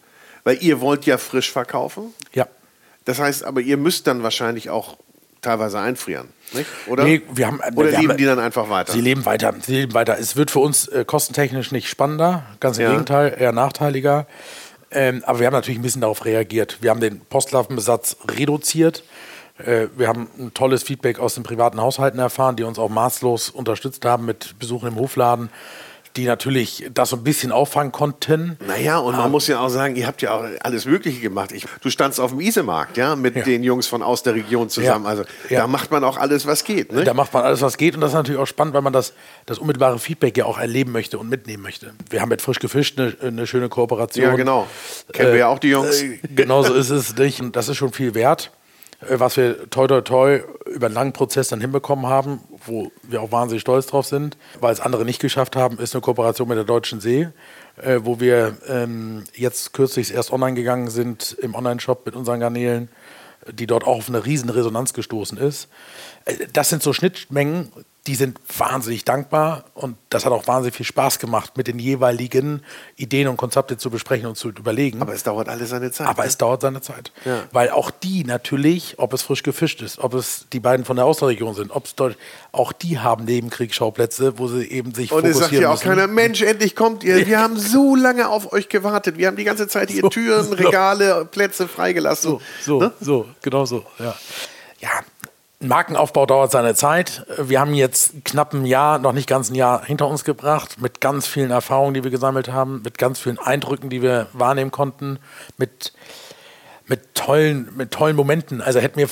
[0.43, 2.13] weil ihr wollt ja frisch verkaufen.
[2.33, 2.47] Ja.
[3.05, 4.97] Das heißt, aber ihr müsst dann wahrscheinlich auch
[5.41, 6.67] teilweise einfrieren, nicht?
[6.87, 7.03] Oder?
[7.03, 8.91] Nee, wir haben, Oder wir leben haben, die dann einfach weiter?
[8.91, 9.53] Sie leben weiter.
[9.61, 10.17] Sie leben weiter.
[10.19, 12.91] Es wird für uns äh, kostentechnisch nicht spannender, ganz im Ja.
[12.91, 14.27] Gegenteil, eher nachteiliger.
[14.91, 16.77] Ähm, aber wir haben natürlich ein bisschen darauf reagiert.
[16.81, 19.03] Wir haben den Postwaffenbesatz reduziert.
[19.57, 23.49] Äh, wir haben ein tolles Feedback aus den privaten Haushalten erfahren, die uns auch maßlos
[23.49, 25.49] unterstützt haben mit Besuchen im Hofladen,
[26.17, 28.57] die natürlich das so ein bisschen auffangen konnten.
[28.67, 31.51] Naja, und man muss ja auch sagen, ihr habt ja auch alles Mögliche gemacht.
[31.53, 33.43] Ich, du standst auf dem Isemarkt, ja, mit Ja.
[33.43, 35.05] den Jungs von aus der Region zusammen.
[35.05, 35.09] Ja.
[35.09, 35.61] Also Ja.
[35.61, 36.91] da macht man auch alles, was geht.
[36.91, 37.03] Ne?
[37.03, 37.95] Da macht man alles, was geht.
[37.95, 39.13] Und das ist natürlich auch spannend, weil man das,
[39.45, 41.93] das unmittelbare Feedback ja auch erleben möchte und mitnehmen möchte.
[42.09, 44.25] Wir haben mit Frisch gefischt eine, eine schöne Kooperation.
[44.25, 44.67] Ja, genau.
[45.13, 46.01] Kennen wir ja auch die Jungs.
[46.01, 47.39] Äh, genau so ist es nicht.
[47.41, 48.51] Und das ist schon viel wert,
[49.01, 53.21] äh, was wir toi toi toi über einen langen Prozess dann hinbekommen haben, wo wir
[53.21, 56.57] auch wahnsinnig stolz drauf sind, weil es andere nicht geschafft haben, ist eine Kooperation mit
[56.57, 57.29] der Deutschen See,
[57.81, 62.89] äh, wo wir ähm, jetzt kürzlich erst online gegangen sind im Online-Shop mit unseren Garnelen,
[63.51, 65.67] die dort auch auf eine riesen Resonanz gestoßen ist.
[66.25, 67.71] Äh, Das sind so Schnittmengen,
[68.07, 72.63] die sind wahnsinnig dankbar und das hat auch wahnsinnig viel Spaß gemacht, mit den jeweiligen
[72.95, 75.03] Ideen und Konzepte zu besprechen und zu überlegen.
[75.03, 76.07] Aber es dauert alles seine Zeit.
[76.07, 76.27] Aber ne?
[76.29, 77.11] es dauert seine Zeit.
[77.25, 77.43] Ja.
[77.51, 81.05] Weil auch die natürlich, ob es frisch gefischt ist, ob es die beiden von der
[81.05, 82.17] Außenregion sind, ob es dort,
[82.51, 85.83] auch die haben Nebenkriegsschauplätze, wo sie eben sich Und es fokussieren sagt ja auch müssen.
[85.83, 87.27] keiner, Mensch, endlich kommt ihr.
[87.27, 89.19] Wir haben so lange auf euch gewartet.
[89.19, 90.53] Wir haben die ganze Zeit hier So, Türen, so.
[90.55, 92.31] Regale, Plätze freigelassen.
[92.31, 92.91] So, so, Ne?
[92.99, 94.15] so, genau so, ja.
[94.79, 94.89] Ja,
[95.61, 97.25] Markenaufbau dauert seine Zeit.
[97.37, 101.01] Wir haben jetzt knapp ein Jahr, noch nicht ganz ein Jahr hinter uns gebracht, mit
[101.01, 105.19] ganz vielen Erfahrungen, die wir gesammelt haben, mit ganz vielen Eindrücken, die wir wahrnehmen konnten,
[105.57, 105.93] mit,
[106.87, 108.61] mit, tollen, mit tollen Momenten.
[108.61, 109.07] Also hätte mir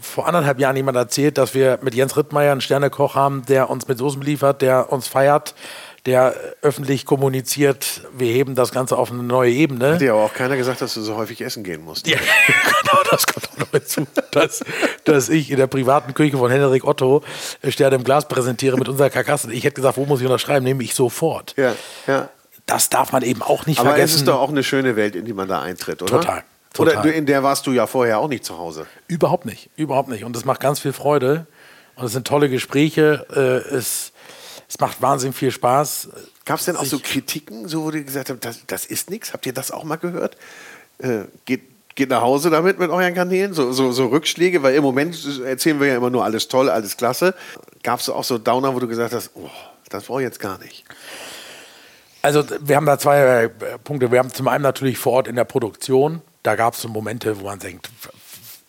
[0.00, 3.88] vor anderthalb Jahren jemand erzählt, dass wir mit Jens Rittmeier einen Sternekoch haben, der uns
[3.88, 5.54] mit Soßen beliefert, der uns feiert,
[6.06, 9.94] der öffentlich kommuniziert, wir heben das Ganze auf eine neue Ebene.
[9.94, 12.06] Hat dir aber auch keiner gesagt, dass du so häufig essen gehen musst.
[12.06, 14.64] Ja, genau, das kommt auch noch hinzu, dass,
[15.04, 17.22] dass ich in der privaten Küche von Henrik Otto
[17.62, 19.52] äh, Sterne im Glas präsentiere mit unserer Karkasse.
[19.52, 20.64] Ich hätte gesagt, wo muss ich unterschreiben?
[20.64, 21.54] Nehme ich sofort.
[21.56, 21.74] Ja,
[22.06, 22.28] ja.
[22.66, 24.14] Das darf man eben auch nicht Aber vergessen.
[24.14, 26.20] es ist doch auch eine schöne Welt, in die man da eintritt, oder?
[26.20, 26.42] Total,
[26.78, 27.02] Oder total.
[27.02, 28.86] du, in der warst du ja vorher auch nicht zu Hause.
[29.08, 30.24] Überhaupt nicht, überhaupt nicht.
[30.24, 31.46] Und es macht ganz viel Freude.
[31.96, 33.26] Und es sind tolle Gespräche.
[33.34, 34.12] Äh, es,
[34.68, 36.08] es macht wahnsinnig viel Spaß.
[36.44, 39.32] Gab es denn auch so Kritiken, so wo du gesagt hast, das, das ist nichts?
[39.32, 40.36] Habt ihr das auch mal gehört?
[40.98, 41.62] Äh, geht,
[41.94, 43.52] geht nach Hause damit mit euren Garnelen?
[43.52, 46.96] So, so, so Rückschläge, weil im Moment erzählen wir ja immer nur alles toll, alles
[46.96, 47.34] klasse.
[47.82, 49.50] Gab es auch so Downer, wo du gesagt hast, oh,
[49.88, 50.84] das brauche ich jetzt gar nicht?
[52.22, 53.48] Also wir haben da zwei äh,
[53.84, 54.10] Punkte.
[54.10, 57.38] Wir haben zum einen natürlich vor Ort in der Produktion, da gab es so Momente,
[57.40, 57.88] wo man denkt,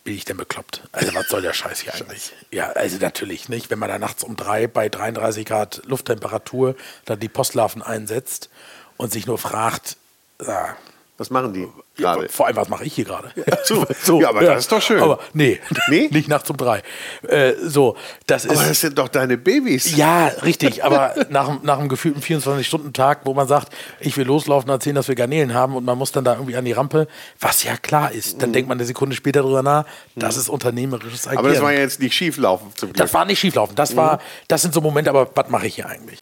[0.07, 0.83] bin ich denn bekloppt?
[0.93, 2.31] Also was soll der Scheiß hier eigentlich?
[2.49, 7.19] Ja, also natürlich nicht, wenn man da nachts um drei bei 33 Grad Lufttemperatur dann
[7.19, 8.49] die Postlarven einsetzt
[8.95, 9.97] und sich nur fragt,
[10.41, 10.77] ja,
[11.17, 12.29] was machen die gerade?
[12.29, 13.31] Vor allem, was mache ich hier gerade?
[13.35, 14.53] Ja, so, ja, aber ja.
[14.53, 15.01] das ist doch schön.
[15.01, 16.09] Aber nee, nee?
[16.11, 16.83] nicht nachts um drei.
[17.27, 17.97] Äh, so,
[18.27, 19.95] das aber ist, das sind doch deine Babys.
[19.97, 20.83] Ja, richtig.
[20.83, 25.07] Aber nach, nach einem gefühlten 24-Stunden-Tag, wo man sagt, ich will loslaufen und erzählen, dass
[25.07, 27.07] wir Garnelen haben und man muss dann da irgendwie an die Rampe,
[27.39, 28.39] was ja klar ist.
[28.41, 28.53] Dann mhm.
[28.53, 30.41] denkt man eine Sekunde später drüber nach, das mhm.
[30.41, 31.39] ist unternehmerisches Agieren.
[31.39, 32.97] Aber das war ja jetzt nicht schieflaufen zum Glück.
[32.97, 33.75] Das war nicht schieflaufen.
[33.75, 33.97] Das, mhm.
[33.97, 36.19] war, das sind so Momente, aber was mache ich hier eigentlich?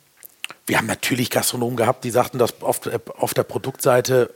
[0.67, 2.79] Wir haben natürlich Gastronomen gehabt, die sagten, dass auf,
[3.17, 4.33] auf der Produktseite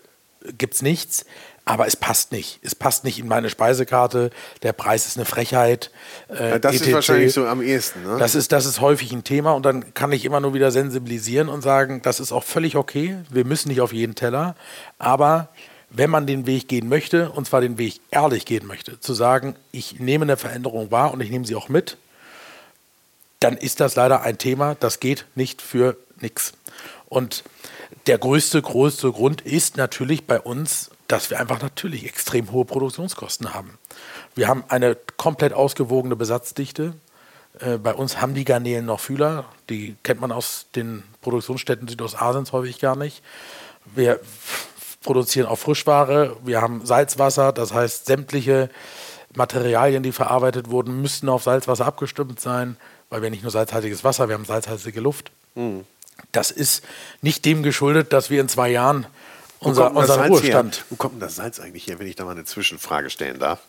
[0.58, 1.26] gibt es nichts,
[1.66, 2.60] aber es passt nicht.
[2.64, 4.32] Es passt nicht in meine Speisekarte.
[4.64, 5.92] Der Preis ist eine Frechheit.
[6.30, 6.88] Äh, ja, das etc.
[6.88, 8.04] ist wahrscheinlich so am ehesten.
[8.04, 8.18] Ne?
[8.18, 11.48] Das, ist, das ist häufig ein Thema und dann kann ich immer nur wieder sensibilisieren
[11.48, 13.18] und sagen, das ist auch völlig okay.
[13.30, 14.56] Wir müssen nicht auf jeden Teller,
[14.98, 15.50] aber
[15.92, 19.56] wenn man den Weg gehen möchte, und zwar den Weg ehrlich gehen möchte, zu sagen,
[19.72, 21.98] ich nehme eine Veränderung wahr und ich nehme sie auch mit,
[23.40, 26.54] dann ist das leider ein Thema, das geht nicht für nichts.
[27.08, 27.44] Und
[28.08, 33.54] der größte, größte Grund ist natürlich bei uns, dass wir einfach natürlich extrem hohe Produktionskosten
[33.54, 33.78] haben.
[34.36, 36.94] Wir haben eine komplett ausgewogene Besatzdichte.
[37.60, 39.46] Äh, bei uns haben die Garnelen noch Fühler.
[39.70, 43.24] Die kennt man aus den Produktionsstätten Südostasiens häufig gar nicht.
[43.96, 44.20] Wir
[45.04, 46.38] produzieren auch Frischware.
[46.44, 47.52] Wir haben Salzwasser.
[47.54, 48.70] Das heißt, sämtliche
[49.36, 52.78] Materialien, die verarbeitet wurden, müssten auf Salzwasser abgestimmt sein,
[53.10, 55.32] weil wir nicht nur salzhaltiges Wasser, wir haben salzhaltige Luft.
[55.56, 55.86] Mhm.
[56.32, 56.84] Das ist
[57.22, 59.08] nicht dem geschuldet, dass wir in zwei Jahren
[59.60, 60.78] unser, unseren Ruhestand.
[60.78, 60.84] Her?
[60.90, 63.60] Wo kommt denn das Salz eigentlich her, wenn ich da mal eine Zwischenfrage stellen darf?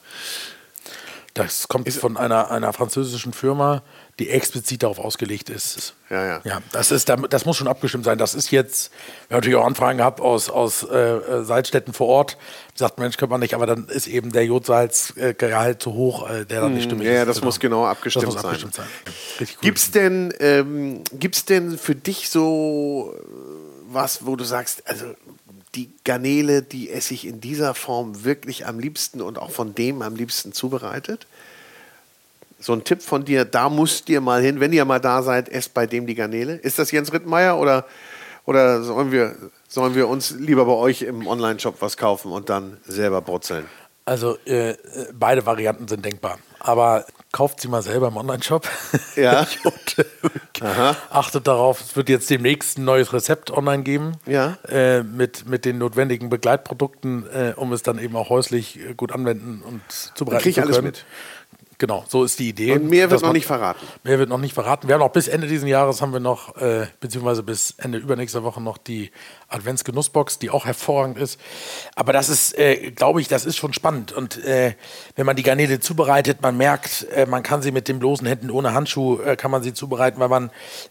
[1.35, 3.83] Das kommt ist von einer, einer französischen Firma,
[4.21, 5.95] die explizit darauf ausgelegt ist.
[6.11, 6.41] Ja, ja.
[6.45, 8.19] ja das, ist, das muss schon abgestimmt sein.
[8.19, 8.93] Das ist jetzt,
[9.29, 12.37] wir haben natürlich auch Anfragen gehabt aus, aus äh, Salzstätten vor Ort.
[12.75, 16.61] Sagt, Mensch, könnte man nicht, aber dann ist eben der Jodsalzgehalt zu hoch, äh, der
[16.61, 17.19] dann nicht hm, stimmig ja, ist.
[17.19, 17.47] Ja, das genau.
[17.47, 18.45] muss genau abgestimmt muss sein.
[18.45, 18.87] Abgestimmt sein.
[19.41, 19.47] Cool.
[19.63, 21.03] Gibt es denn, ähm,
[21.49, 23.15] denn für dich so
[23.89, 25.07] was, wo du sagst, also
[25.75, 30.03] die Garnele, die esse ich in dieser Form wirklich am liebsten und auch von dem
[30.03, 31.27] am liebsten zubereitet?
[32.61, 35.49] So ein Tipp von dir, da musst ihr mal hin, wenn ihr mal da seid,
[35.49, 36.55] esst bei dem die Garnele.
[36.57, 37.87] Ist das Jens Rittmeier oder,
[38.45, 39.35] oder sollen, wir,
[39.67, 43.67] sollen wir uns lieber bei euch im Online-Shop was kaufen und dann selber brutzeln?
[44.05, 44.75] Also äh,
[45.13, 46.39] beide Varianten sind denkbar.
[46.59, 48.69] Aber kauft sie mal selber im Online-Shop.
[49.15, 49.47] Ja.
[49.65, 54.13] und, äh, achtet darauf, es wird jetzt demnächst ein neues Rezept online geben.
[54.27, 54.59] Ja.
[54.69, 59.63] Äh, mit, mit den notwendigen Begleitprodukten, äh, um es dann eben auch häuslich gut anwenden
[59.65, 60.75] und zubereiten Krieg zu können.
[60.75, 61.05] Alles mit.
[61.81, 62.73] Genau, so ist die Idee.
[62.73, 63.87] Und mehr wird noch nicht verraten.
[64.05, 64.87] Mehr wird noch nicht verraten.
[64.87, 68.43] Wir haben noch bis Ende dieses Jahres haben wir noch, äh, beziehungsweise bis Ende übernächster
[68.43, 69.11] Woche noch die
[69.49, 71.41] Adventsgenussbox, die auch hervorragend ist.
[71.95, 74.13] Aber das ist, äh, glaube ich, das ist schon spannend.
[74.13, 74.75] Und äh,
[75.17, 78.51] wenn man die Garnele zubereitet, man merkt, äh, man kann sie mit den bloßen Händen
[78.51, 80.51] ohne Handschuh, äh, kann man sie zubereiten, weil man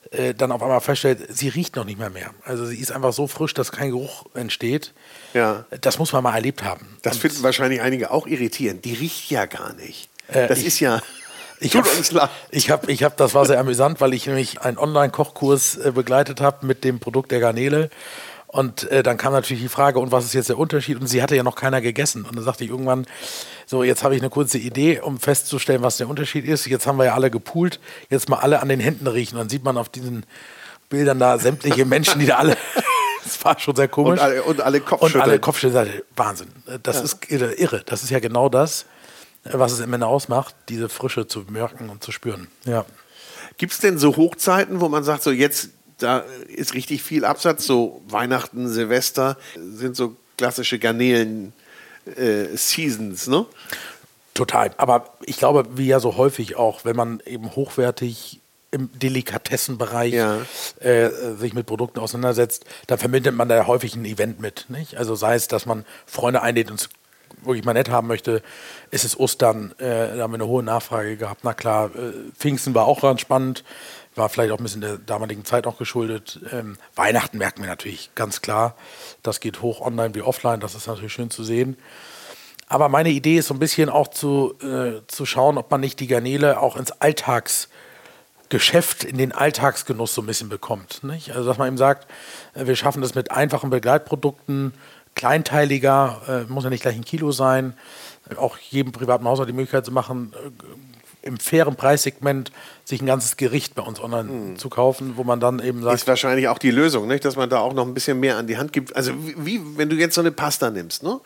[0.10, 2.32] äh, dann auf einmal feststellt, sie riecht noch nicht mehr mehr.
[2.46, 4.96] Also sie ist einfach so frisch, dass kein Geruch entsteht.
[5.36, 5.66] Ja.
[5.82, 6.98] Das muss man mal erlebt haben.
[7.04, 8.86] Das Und finden wahrscheinlich einige auch irritierend.
[8.86, 10.10] Die riecht ja gar nicht.
[10.32, 11.01] Äh, das ich, ist ja.
[11.59, 12.30] Ich Tut hab, uns leid.
[12.51, 16.39] Ich habe, ich hab, das war sehr amüsant, weil ich nämlich einen Online-Kochkurs äh, begleitet
[16.39, 17.89] habe mit dem Produkt der Garnele.
[18.47, 20.99] Und äh, dann kam natürlich die Frage, und was ist jetzt der Unterschied?
[20.99, 22.25] Und sie hatte ja noch keiner gegessen.
[22.25, 23.05] Und dann sagte ich irgendwann,
[23.67, 26.65] so, jetzt habe ich eine kurze Idee, um festzustellen, was der Unterschied ist.
[26.65, 29.36] Jetzt haben wir ja alle gepoolt, jetzt mal alle an den Händen riechen.
[29.36, 30.25] Und dann sieht man auf diesen
[30.89, 32.57] Bildern da sämtliche Menschen, die da alle.
[33.23, 34.13] das war schon sehr komisch.
[34.13, 35.21] Und alle, und alle Kopfschütteln.
[35.21, 36.01] Und alle Kopfschütteln.
[36.15, 36.47] Wahnsinn.
[36.82, 37.03] Das ja.
[37.03, 37.84] ist irre.
[37.86, 38.86] Das ist ja genau das
[39.44, 42.48] was es am Ende ausmacht, diese Frische zu merken und zu spüren.
[42.66, 42.86] Ja.
[43.58, 47.66] Gibt es denn so Hochzeiten, wo man sagt, so jetzt, da ist richtig viel Absatz,
[47.66, 53.46] so Weihnachten, Silvester, sind so klassische Garnelen-Seasons, äh, ne?
[54.34, 54.72] Total.
[54.78, 58.40] Aber ich glaube, wie ja so häufig auch, wenn man eben hochwertig
[58.72, 60.38] im Delikatessenbereich ja.
[60.80, 64.68] äh, sich mit Produkten auseinandersetzt, dann verbindet man da häufig ein Event mit.
[64.70, 64.96] Nicht?
[64.96, 66.90] Also sei es, dass man Freunde einlädt und
[67.44, 68.42] wirklich mal nett haben möchte,
[68.92, 69.74] ist es Ostern.
[69.80, 71.42] Äh, da haben wir eine hohe Nachfrage gehabt.
[71.44, 73.64] Na klar, äh, Pfingsten war auch ganz spannend,
[74.16, 76.40] war vielleicht auch ein bisschen der damaligen Zeit auch geschuldet.
[76.52, 78.76] Ähm, Weihnachten merken wir natürlich ganz klar.
[79.24, 80.60] Das geht hoch online wie offline.
[80.60, 81.78] Das ist natürlich schön zu sehen.
[82.70, 86.00] Aber meine Idee ist so ein bisschen auch zu, äh, zu schauen, ob man nicht
[86.00, 91.04] die Garnele auch ins Alltagsgeschäft, in den Alltagsgenuss so ein bisschen bekommt.
[91.04, 91.32] Nicht?
[91.32, 92.08] Also dass man eben sagt,
[92.54, 94.76] äh, wir schaffen das mit einfachen Begleitprodukten,
[95.20, 97.74] kleinteiliger, äh, muss ja nicht gleich ein Kilo sein.
[98.38, 102.51] Auch jedem privaten Haushalt die Möglichkeit zu machen, äh, im fairen Preissegment
[102.86, 104.57] sich ein ganzes Gericht bei uns online Hm.
[104.57, 107.26] zu kaufen, wo man dann eben sagt, Ist wahrscheinlich auch die Lösung, nicht?
[107.26, 108.95] dass man da auch noch ein bisschen mehr an die Hand gibt.
[108.95, 111.20] Also wie, wie wenn du jetzt so eine Pasta nimmst, ne?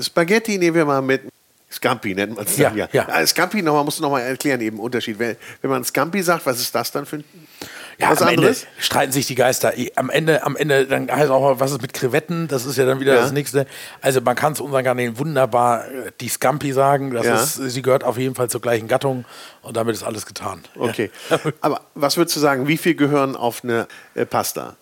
[0.00, 1.22] Spaghetti nehmen wir mal mit
[1.72, 2.86] Scampi, nennt man es dann ja.
[2.92, 3.08] Ja, ja.
[3.08, 5.18] Ah, Scampi, nochmal, musst du nochmal erklären, eben Unterschied.
[5.18, 7.24] Wenn, wenn man Scampi sagt, was ist das dann für ein
[7.98, 8.64] Ja, was am anderes?
[8.64, 9.72] Ende streiten sich die Geister.
[9.96, 12.46] Am Ende, am Ende, dann heißt auch mal, was ist mit Krevetten?
[12.48, 13.22] Das ist ja dann wieder Ja.
[13.22, 13.66] das nächste.
[14.02, 17.12] Also man kann zu unseren Garnelen wunderbar äh, die Scampi sagen.
[17.12, 17.42] Das Ja.
[17.42, 19.24] ist, sie gehört auf jeden Fall zur gleichen Gattung
[19.62, 20.62] und damit ist alles getan.
[20.78, 21.10] Okay.
[21.62, 24.76] Aber was würdest du sagen, wie viel gehören auf eine äh, Pasta?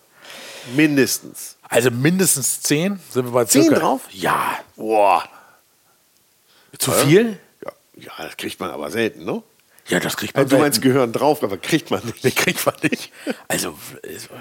[0.75, 1.55] Mindestens.
[1.69, 3.79] Also mindestens zehn sind wir bei Zehn circa.
[3.79, 4.01] drauf?
[4.11, 4.59] Ja.
[4.75, 5.23] Boah.
[6.77, 7.37] Zu viel?
[7.63, 9.43] Ja, ja, das kriegt man aber selten, ne?
[9.87, 12.35] Ja, das kriegt man Also, du meinst, gehören drauf, aber kriegt man nicht.
[12.37, 13.11] Kriegt man nicht.
[13.47, 13.77] Also,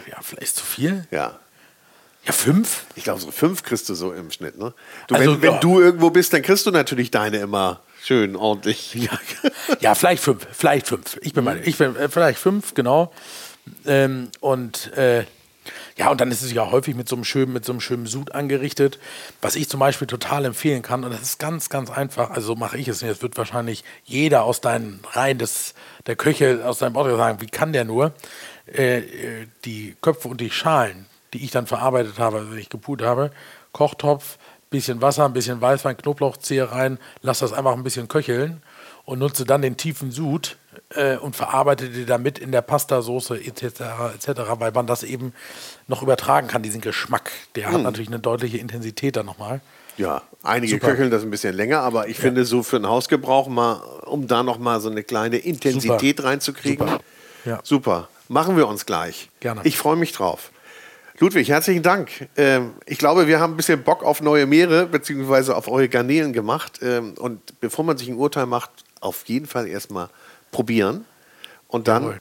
[0.08, 1.06] ja, vielleicht zu viel?
[1.10, 1.38] Ja.
[2.26, 2.84] Ja, fünf?
[2.96, 4.74] Ich glaube, so fünf kriegst du so im Schnitt, ne?
[5.08, 5.58] Du, Also, wenn, wenn ja.
[5.58, 8.94] du irgendwo bist, dann kriegst du natürlich deine immer schön ordentlich.
[9.00, 9.18] Ja,
[9.80, 10.46] ja vielleicht fünf.
[10.52, 11.18] Vielleicht fünf.
[11.22, 13.12] Ich bin mal, ich bin äh, vielleicht fünf, genau.
[13.86, 15.24] Ähm, und äh,
[15.96, 18.06] ja, und dann ist es ja häufig mit so einem schönen, mit so einem schönen
[18.06, 18.98] Sud angerichtet,
[19.42, 21.04] was ich zum Beispiel total empfehlen kann.
[21.04, 22.30] Und das ist ganz, ganz einfach.
[22.30, 23.02] Also so mache ich es.
[23.02, 25.74] Es wird wahrscheinlich jeder aus deinen Reihen des,
[26.06, 28.12] der Köche aus deinem Podcast sagen, wie kann der nur?
[28.66, 33.02] Äh, äh, die Köpfe und die Schalen, die ich dann verarbeitet habe, also ich gepult
[33.02, 33.30] habe,
[33.72, 34.38] Kochtopf,
[34.70, 38.62] bisschen Wasser, ein bisschen Weißwein, Knoblauchzehe rein, lass das einfach ein bisschen köcheln
[39.10, 40.56] und nutze dann den tiefen Sud
[40.94, 43.80] äh, und verarbeite die damit in der Pastasoße etc.
[44.14, 45.32] etc., weil man das eben
[45.88, 47.32] noch übertragen kann, diesen Geschmack.
[47.56, 47.74] Der Hm.
[47.74, 49.62] hat natürlich eine deutliche Intensität dann nochmal.
[49.96, 50.90] Ja, einige Super.
[50.92, 54.44] köcheln das ein bisschen länger, aber ich finde so für den Hausgebrauch mal, um da
[54.44, 56.28] noch mal so eine kleine Intensität Super.
[56.28, 56.86] reinzukriegen.
[56.86, 57.00] Super.
[57.44, 57.60] Ja.
[57.64, 58.08] Super.
[58.28, 59.28] Machen wir uns gleich.
[59.40, 59.62] Gerne.
[59.64, 60.52] Ich freue mich drauf.
[61.18, 62.28] Ludwig, herzlichen Dank.
[62.36, 66.32] Ähm, ich glaube, wir haben ein bisschen Bock auf neue Meere beziehungsweise auf eure Garnelen
[66.32, 66.78] gemacht.
[66.80, 68.70] Ähm, und bevor man sich ein Urteil macht,
[69.00, 70.08] auf jeden Fall erstmal
[70.52, 71.04] probieren
[71.68, 72.20] und dann Jawohl.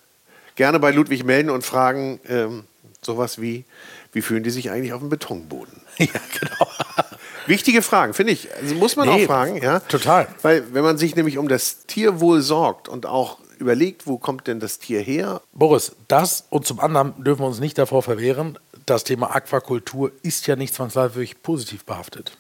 [0.55, 2.63] gerne bei Ludwig melden und fragen ähm,
[3.01, 3.65] sowas wie,
[4.11, 5.81] wie fühlen die sich eigentlich auf dem Betonboden?
[5.97, 6.07] ja,
[6.39, 6.67] genau.
[7.47, 8.53] Wichtige Fragen, finde ich.
[8.55, 9.79] Also muss man Nee, auch fragen, ja.
[9.79, 10.27] total.
[10.41, 14.59] Weil wenn man sich nämlich um das Tierwohl sorgt und auch überlegt, wo kommt denn
[14.59, 15.41] das Tier her?
[15.53, 20.47] Boris, das und zum anderen dürfen wir uns nicht davor verwehren, das Thema Aquakultur ist
[20.47, 22.37] ja nicht zwangsläufig positiv behaftet.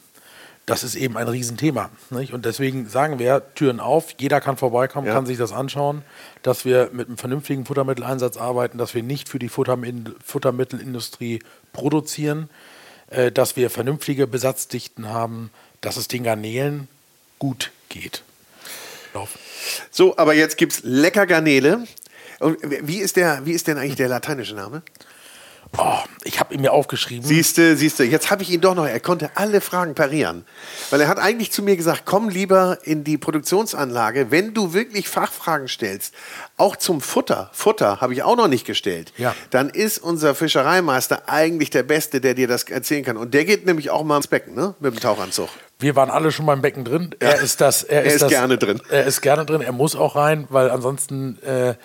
[0.69, 1.89] Das ist eben ein Riesenthema.
[2.09, 2.33] Nicht?
[2.33, 5.13] Und deswegen sagen wir, Türen auf, jeder kann vorbeikommen, Ja.
[5.13, 6.03] kann sich das anschauen,
[6.43, 11.39] dass wir mit einem vernünftigen Futtermitteleinsatz arbeiten, dass wir nicht für die Futtermittelindustrie
[11.73, 12.49] produzieren,
[13.09, 15.49] äh, dass wir vernünftige Besatzdichten haben,
[15.81, 16.87] dass es den Garnelen
[17.39, 18.23] gut geht.
[19.13, 19.37] Lauf.
[19.91, 21.85] So, aber jetzt gibt es lecker Garnele.
[22.39, 24.81] Und wie ist, der, wie ist denn eigentlich der lateinische Name?
[25.77, 27.25] Oh, ich habe ihn mir aufgeschrieben.
[27.25, 28.85] Siehste, siehste, jetzt habe ich ihn doch noch.
[28.85, 30.45] Er konnte alle Fragen parieren.
[30.89, 35.07] Weil er hat eigentlich zu mir gesagt, komm lieber in die Produktionsanlage, wenn du wirklich
[35.07, 36.13] Fachfragen stellst,
[36.57, 37.49] auch zum Futter.
[37.53, 39.13] Futter habe ich auch noch nicht gestellt.
[39.17, 39.35] Ja.
[39.51, 43.17] Dann ist unser Fischereimeister eigentlich der Beste, der dir das erzählen kann.
[43.17, 44.75] Und der geht nämlich auch mal ins Becken, ne?
[44.79, 45.49] Mit dem Tauchanzug.
[45.81, 47.15] Wir waren alle schon mal im Becken drin.
[47.19, 47.83] Er ist das.
[47.83, 48.81] Er, Er ist das, gerne drin.
[48.89, 49.61] Er ist gerne drin.
[49.61, 51.75] Er muss auch rein, weil ansonsten äh,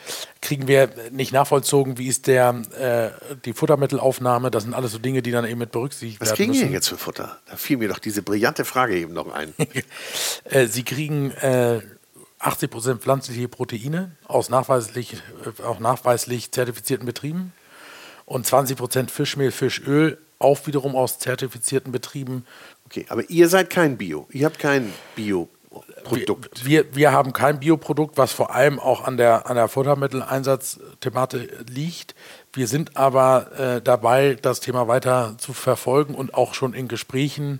[0.42, 4.50] kriegen wir nicht nachvollzogen, wie ist der äh, die Futtermittelaufnahme.
[4.50, 6.66] Das sind alles so Dinge, die dann eben mit berücksichtigt Was werden kriegen die müssen.
[6.68, 7.38] denn jetzt für Futter?
[7.48, 9.54] Da fiel mir doch diese brillante Frage eben noch ein.
[10.44, 11.80] Äh, Sie kriegen äh,
[12.40, 17.52] 80 Prozent pflanzliche Proteine aus nachweislich, äh, auch nachweislich zertifizierten Betrieben
[18.26, 22.44] und 20 Prozent Fischmehl, Fischöl, auch wiederum aus zertifizierten Betrieben.
[22.94, 24.28] Okay, aber ihr seid kein Bio.
[24.30, 26.64] Ihr habt kein Bio-Produkt.
[26.64, 31.50] Wir, wir, wir haben kein Bioprodukt, was vor allem auch an der, an der Futtermitteleinsatzthematik
[31.68, 32.14] liegt.
[32.52, 37.58] Wir sind aber äh, dabei, das Thema weiter zu verfolgen und auch schon in Gesprächen,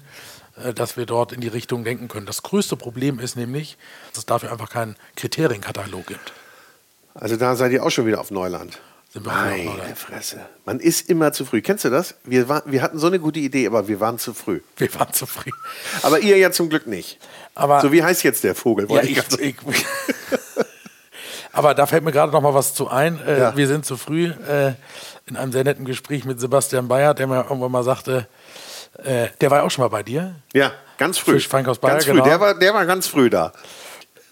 [0.62, 2.26] äh, dass wir dort in die Richtung denken können.
[2.26, 3.76] Das größte Problem ist nämlich,
[4.12, 6.32] dass es dafür einfach keinen Kriterienkatalog gibt.
[7.14, 8.78] Also da seid ihr auch schon wieder auf Neuland.
[9.22, 9.94] Meine.
[9.96, 10.40] Fresse.
[10.64, 11.62] Man ist immer zu früh.
[11.62, 12.14] Kennst du das?
[12.24, 14.60] Wir, war, wir hatten so eine gute Idee, aber wir waren zu früh.
[14.76, 15.56] Wir waren zufrieden.
[16.02, 17.18] Aber ihr ja zum Glück nicht.
[17.54, 18.90] Aber so wie heißt jetzt der Vogel?
[18.90, 19.54] Ja, ich, ganz- ich,
[21.52, 23.20] aber da fällt mir gerade noch mal was zu ein.
[23.24, 23.56] Äh, Ja.
[23.56, 24.72] Wir sind zu früh äh,
[25.26, 28.26] in einem sehr netten Gespräch mit Sebastian Bayer, der mir irgendwann mal sagte,
[29.02, 30.34] äh, der war ja auch schon mal bei dir.
[30.52, 31.32] ja, ganz früh.
[31.34, 32.12] Fischfeinkhaus Bayer, ganz früh.
[32.12, 32.24] genau.
[32.24, 33.52] Der, war, der war ganz früh da.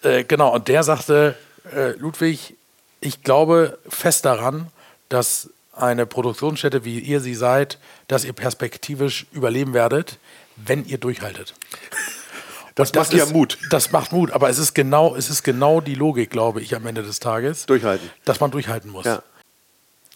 [0.02, 1.36] Äh, genau, und der sagte,
[1.74, 2.56] äh, Ludwig,
[3.02, 4.68] ich glaube fest daran,
[5.08, 7.78] dass eine Produktionsstätte, wie ihr sie seid,
[8.08, 10.18] dass ihr perspektivisch überleben werdet,
[10.56, 11.54] wenn ihr durchhaltet.
[12.74, 13.58] Das Und macht ja Mut.
[13.68, 16.86] Das macht Mut, aber es ist genau, es ist genau die Logik, glaube ich, am
[16.86, 17.66] Ende des Tages.
[17.66, 18.08] Durchhalten.
[18.24, 19.04] Dass man durchhalten muss.
[19.04, 19.22] Ja.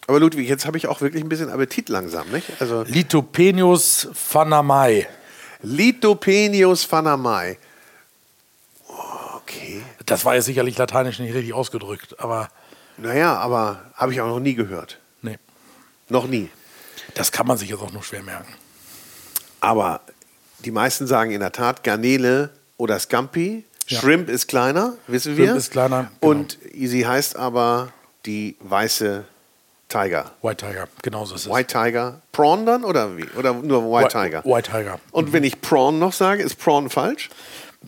[0.07, 2.47] Aber Ludwig, jetzt habe ich auch wirklich ein bisschen Appetit langsam, nicht?
[2.59, 5.07] Also Litopenius Fanamai.
[5.61, 7.57] Litopenius fanamai.
[9.35, 9.83] Okay.
[10.05, 12.49] Das war ja sicherlich lateinisch nicht richtig ausgedrückt, aber
[12.97, 14.99] Naja, aber habe ich auch noch nie gehört.
[15.21, 15.37] nee.
[16.09, 16.49] Noch nie.
[17.15, 18.53] Das kann man sich jetzt auch nur schwer merken.
[19.59, 20.01] Aber
[20.59, 23.65] die meisten sagen in der Tat Garnele oder Scampi.
[23.87, 23.99] Ja.
[23.99, 25.45] Shrimp ist kleiner, wissen wir.
[25.47, 26.31] Shrimp ist kleiner, genau.
[26.31, 27.89] Und sie heißt aber
[28.25, 29.23] die weiße
[29.89, 30.31] Tiger.
[30.41, 31.51] White Tiger, genauso ist es.
[31.51, 32.21] White Tiger.
[32.33, 33.25] Prawn dann oder wie?
[33.37, 34.43] Oder nur White Whi- Tiger?
[34.45, 34.99] White Tiger.
[35.11, 37.29] Und wenn ich Prawn noch sage, ist Prawn falsch?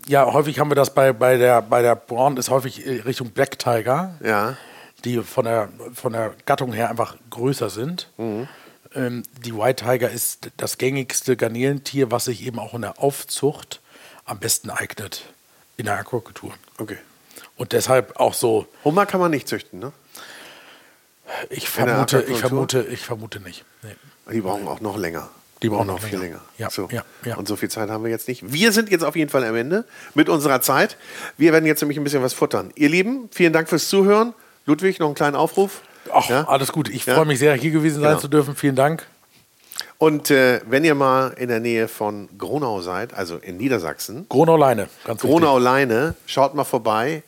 [0.08, 3.32] Ja, häufig haben wir das bei, bei der bei der Braun ist häufig äh, Richtung
[3.32, 4.56] Black Tiger, Ja.
[5.06, 8.10] Die von der von der Gattung her einfach größer sind.
[8.18, 8.48] Mhm.
[8.96, 13.82] Ähm, die White Tiger ist das gängigste Garnelentier, was sich eben auch in der Aufzucht
[14.26, 15.26] am besten eignet
[15.78, 16.54] in der Aquakultur.
[16.78, 16.98] Okay.
[17.56, 19.92] Und deshalb auch so, Hummer kann man nicht züchten, ne?
[21.50, 23.66] ich vermute, ich vermute, ich vermute nicht.
[23.84, 23.96] Nee.
[24.34, 25.30] Die brauchen auch noch länger.
[25.62, 26.38] Die brauchen noch noch viel länger.
[26.38, 26.42] länger.
[26.58, 26.88] Ja, so.
[26.92, 27.36] ja, ja.
[27.36, 28.52] Und so viel Zeit haben wir jetzt nicht.
[28.52, 30.98] Wir sind jetzt auf jeden Fall am Ende mit unserer Zeit.
[31.38, 32.72] Wir werden jetzt nämlich ein bisschen was futtern.
[32.76, 34.34] Ihr Lieben, vielen Dank fürs Zuhören.
[34.70, 35.82] Ludwig, noch einen kleinen Aufruf.
[36.14, 36.48] Ach, Ja?
[36.48, 36.90] alles gut.
[36.90, 37.16] Ich Ja?
[37.16, 38.22] freue mich sehr, hier gewesen sein Genau.
[38.22, 38.56] zu dürfen.
[38.56, 39.08] Vielen Dank.
[39.98, 44.88] Und äh, wenn ihr mal in der Nähe von Gronau seid, also in Niedersachsen, Gronau-Leine,
[45.06, 45.22] ganz.
[45.22, 47.24] Gronau-Leine, schaut mal vorbei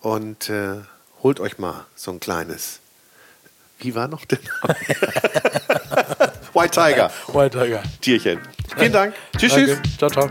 [0.00, 0.74] und äh,
[1.22, 2.78] holt euch mal so ein kleines.
[3.78, 4.76] Wie war noch der Name?
[6.54, 7.82] White Tiger, White Tiger.
[8.00, 8.38] Tierchen.
[8.76, 9.14] Vielen Dank.
[9.38, 9.70] Tschüss, tschüss.
[9.74, 9.96] Danke.
[9.98, 10.30] Ciao, ciao.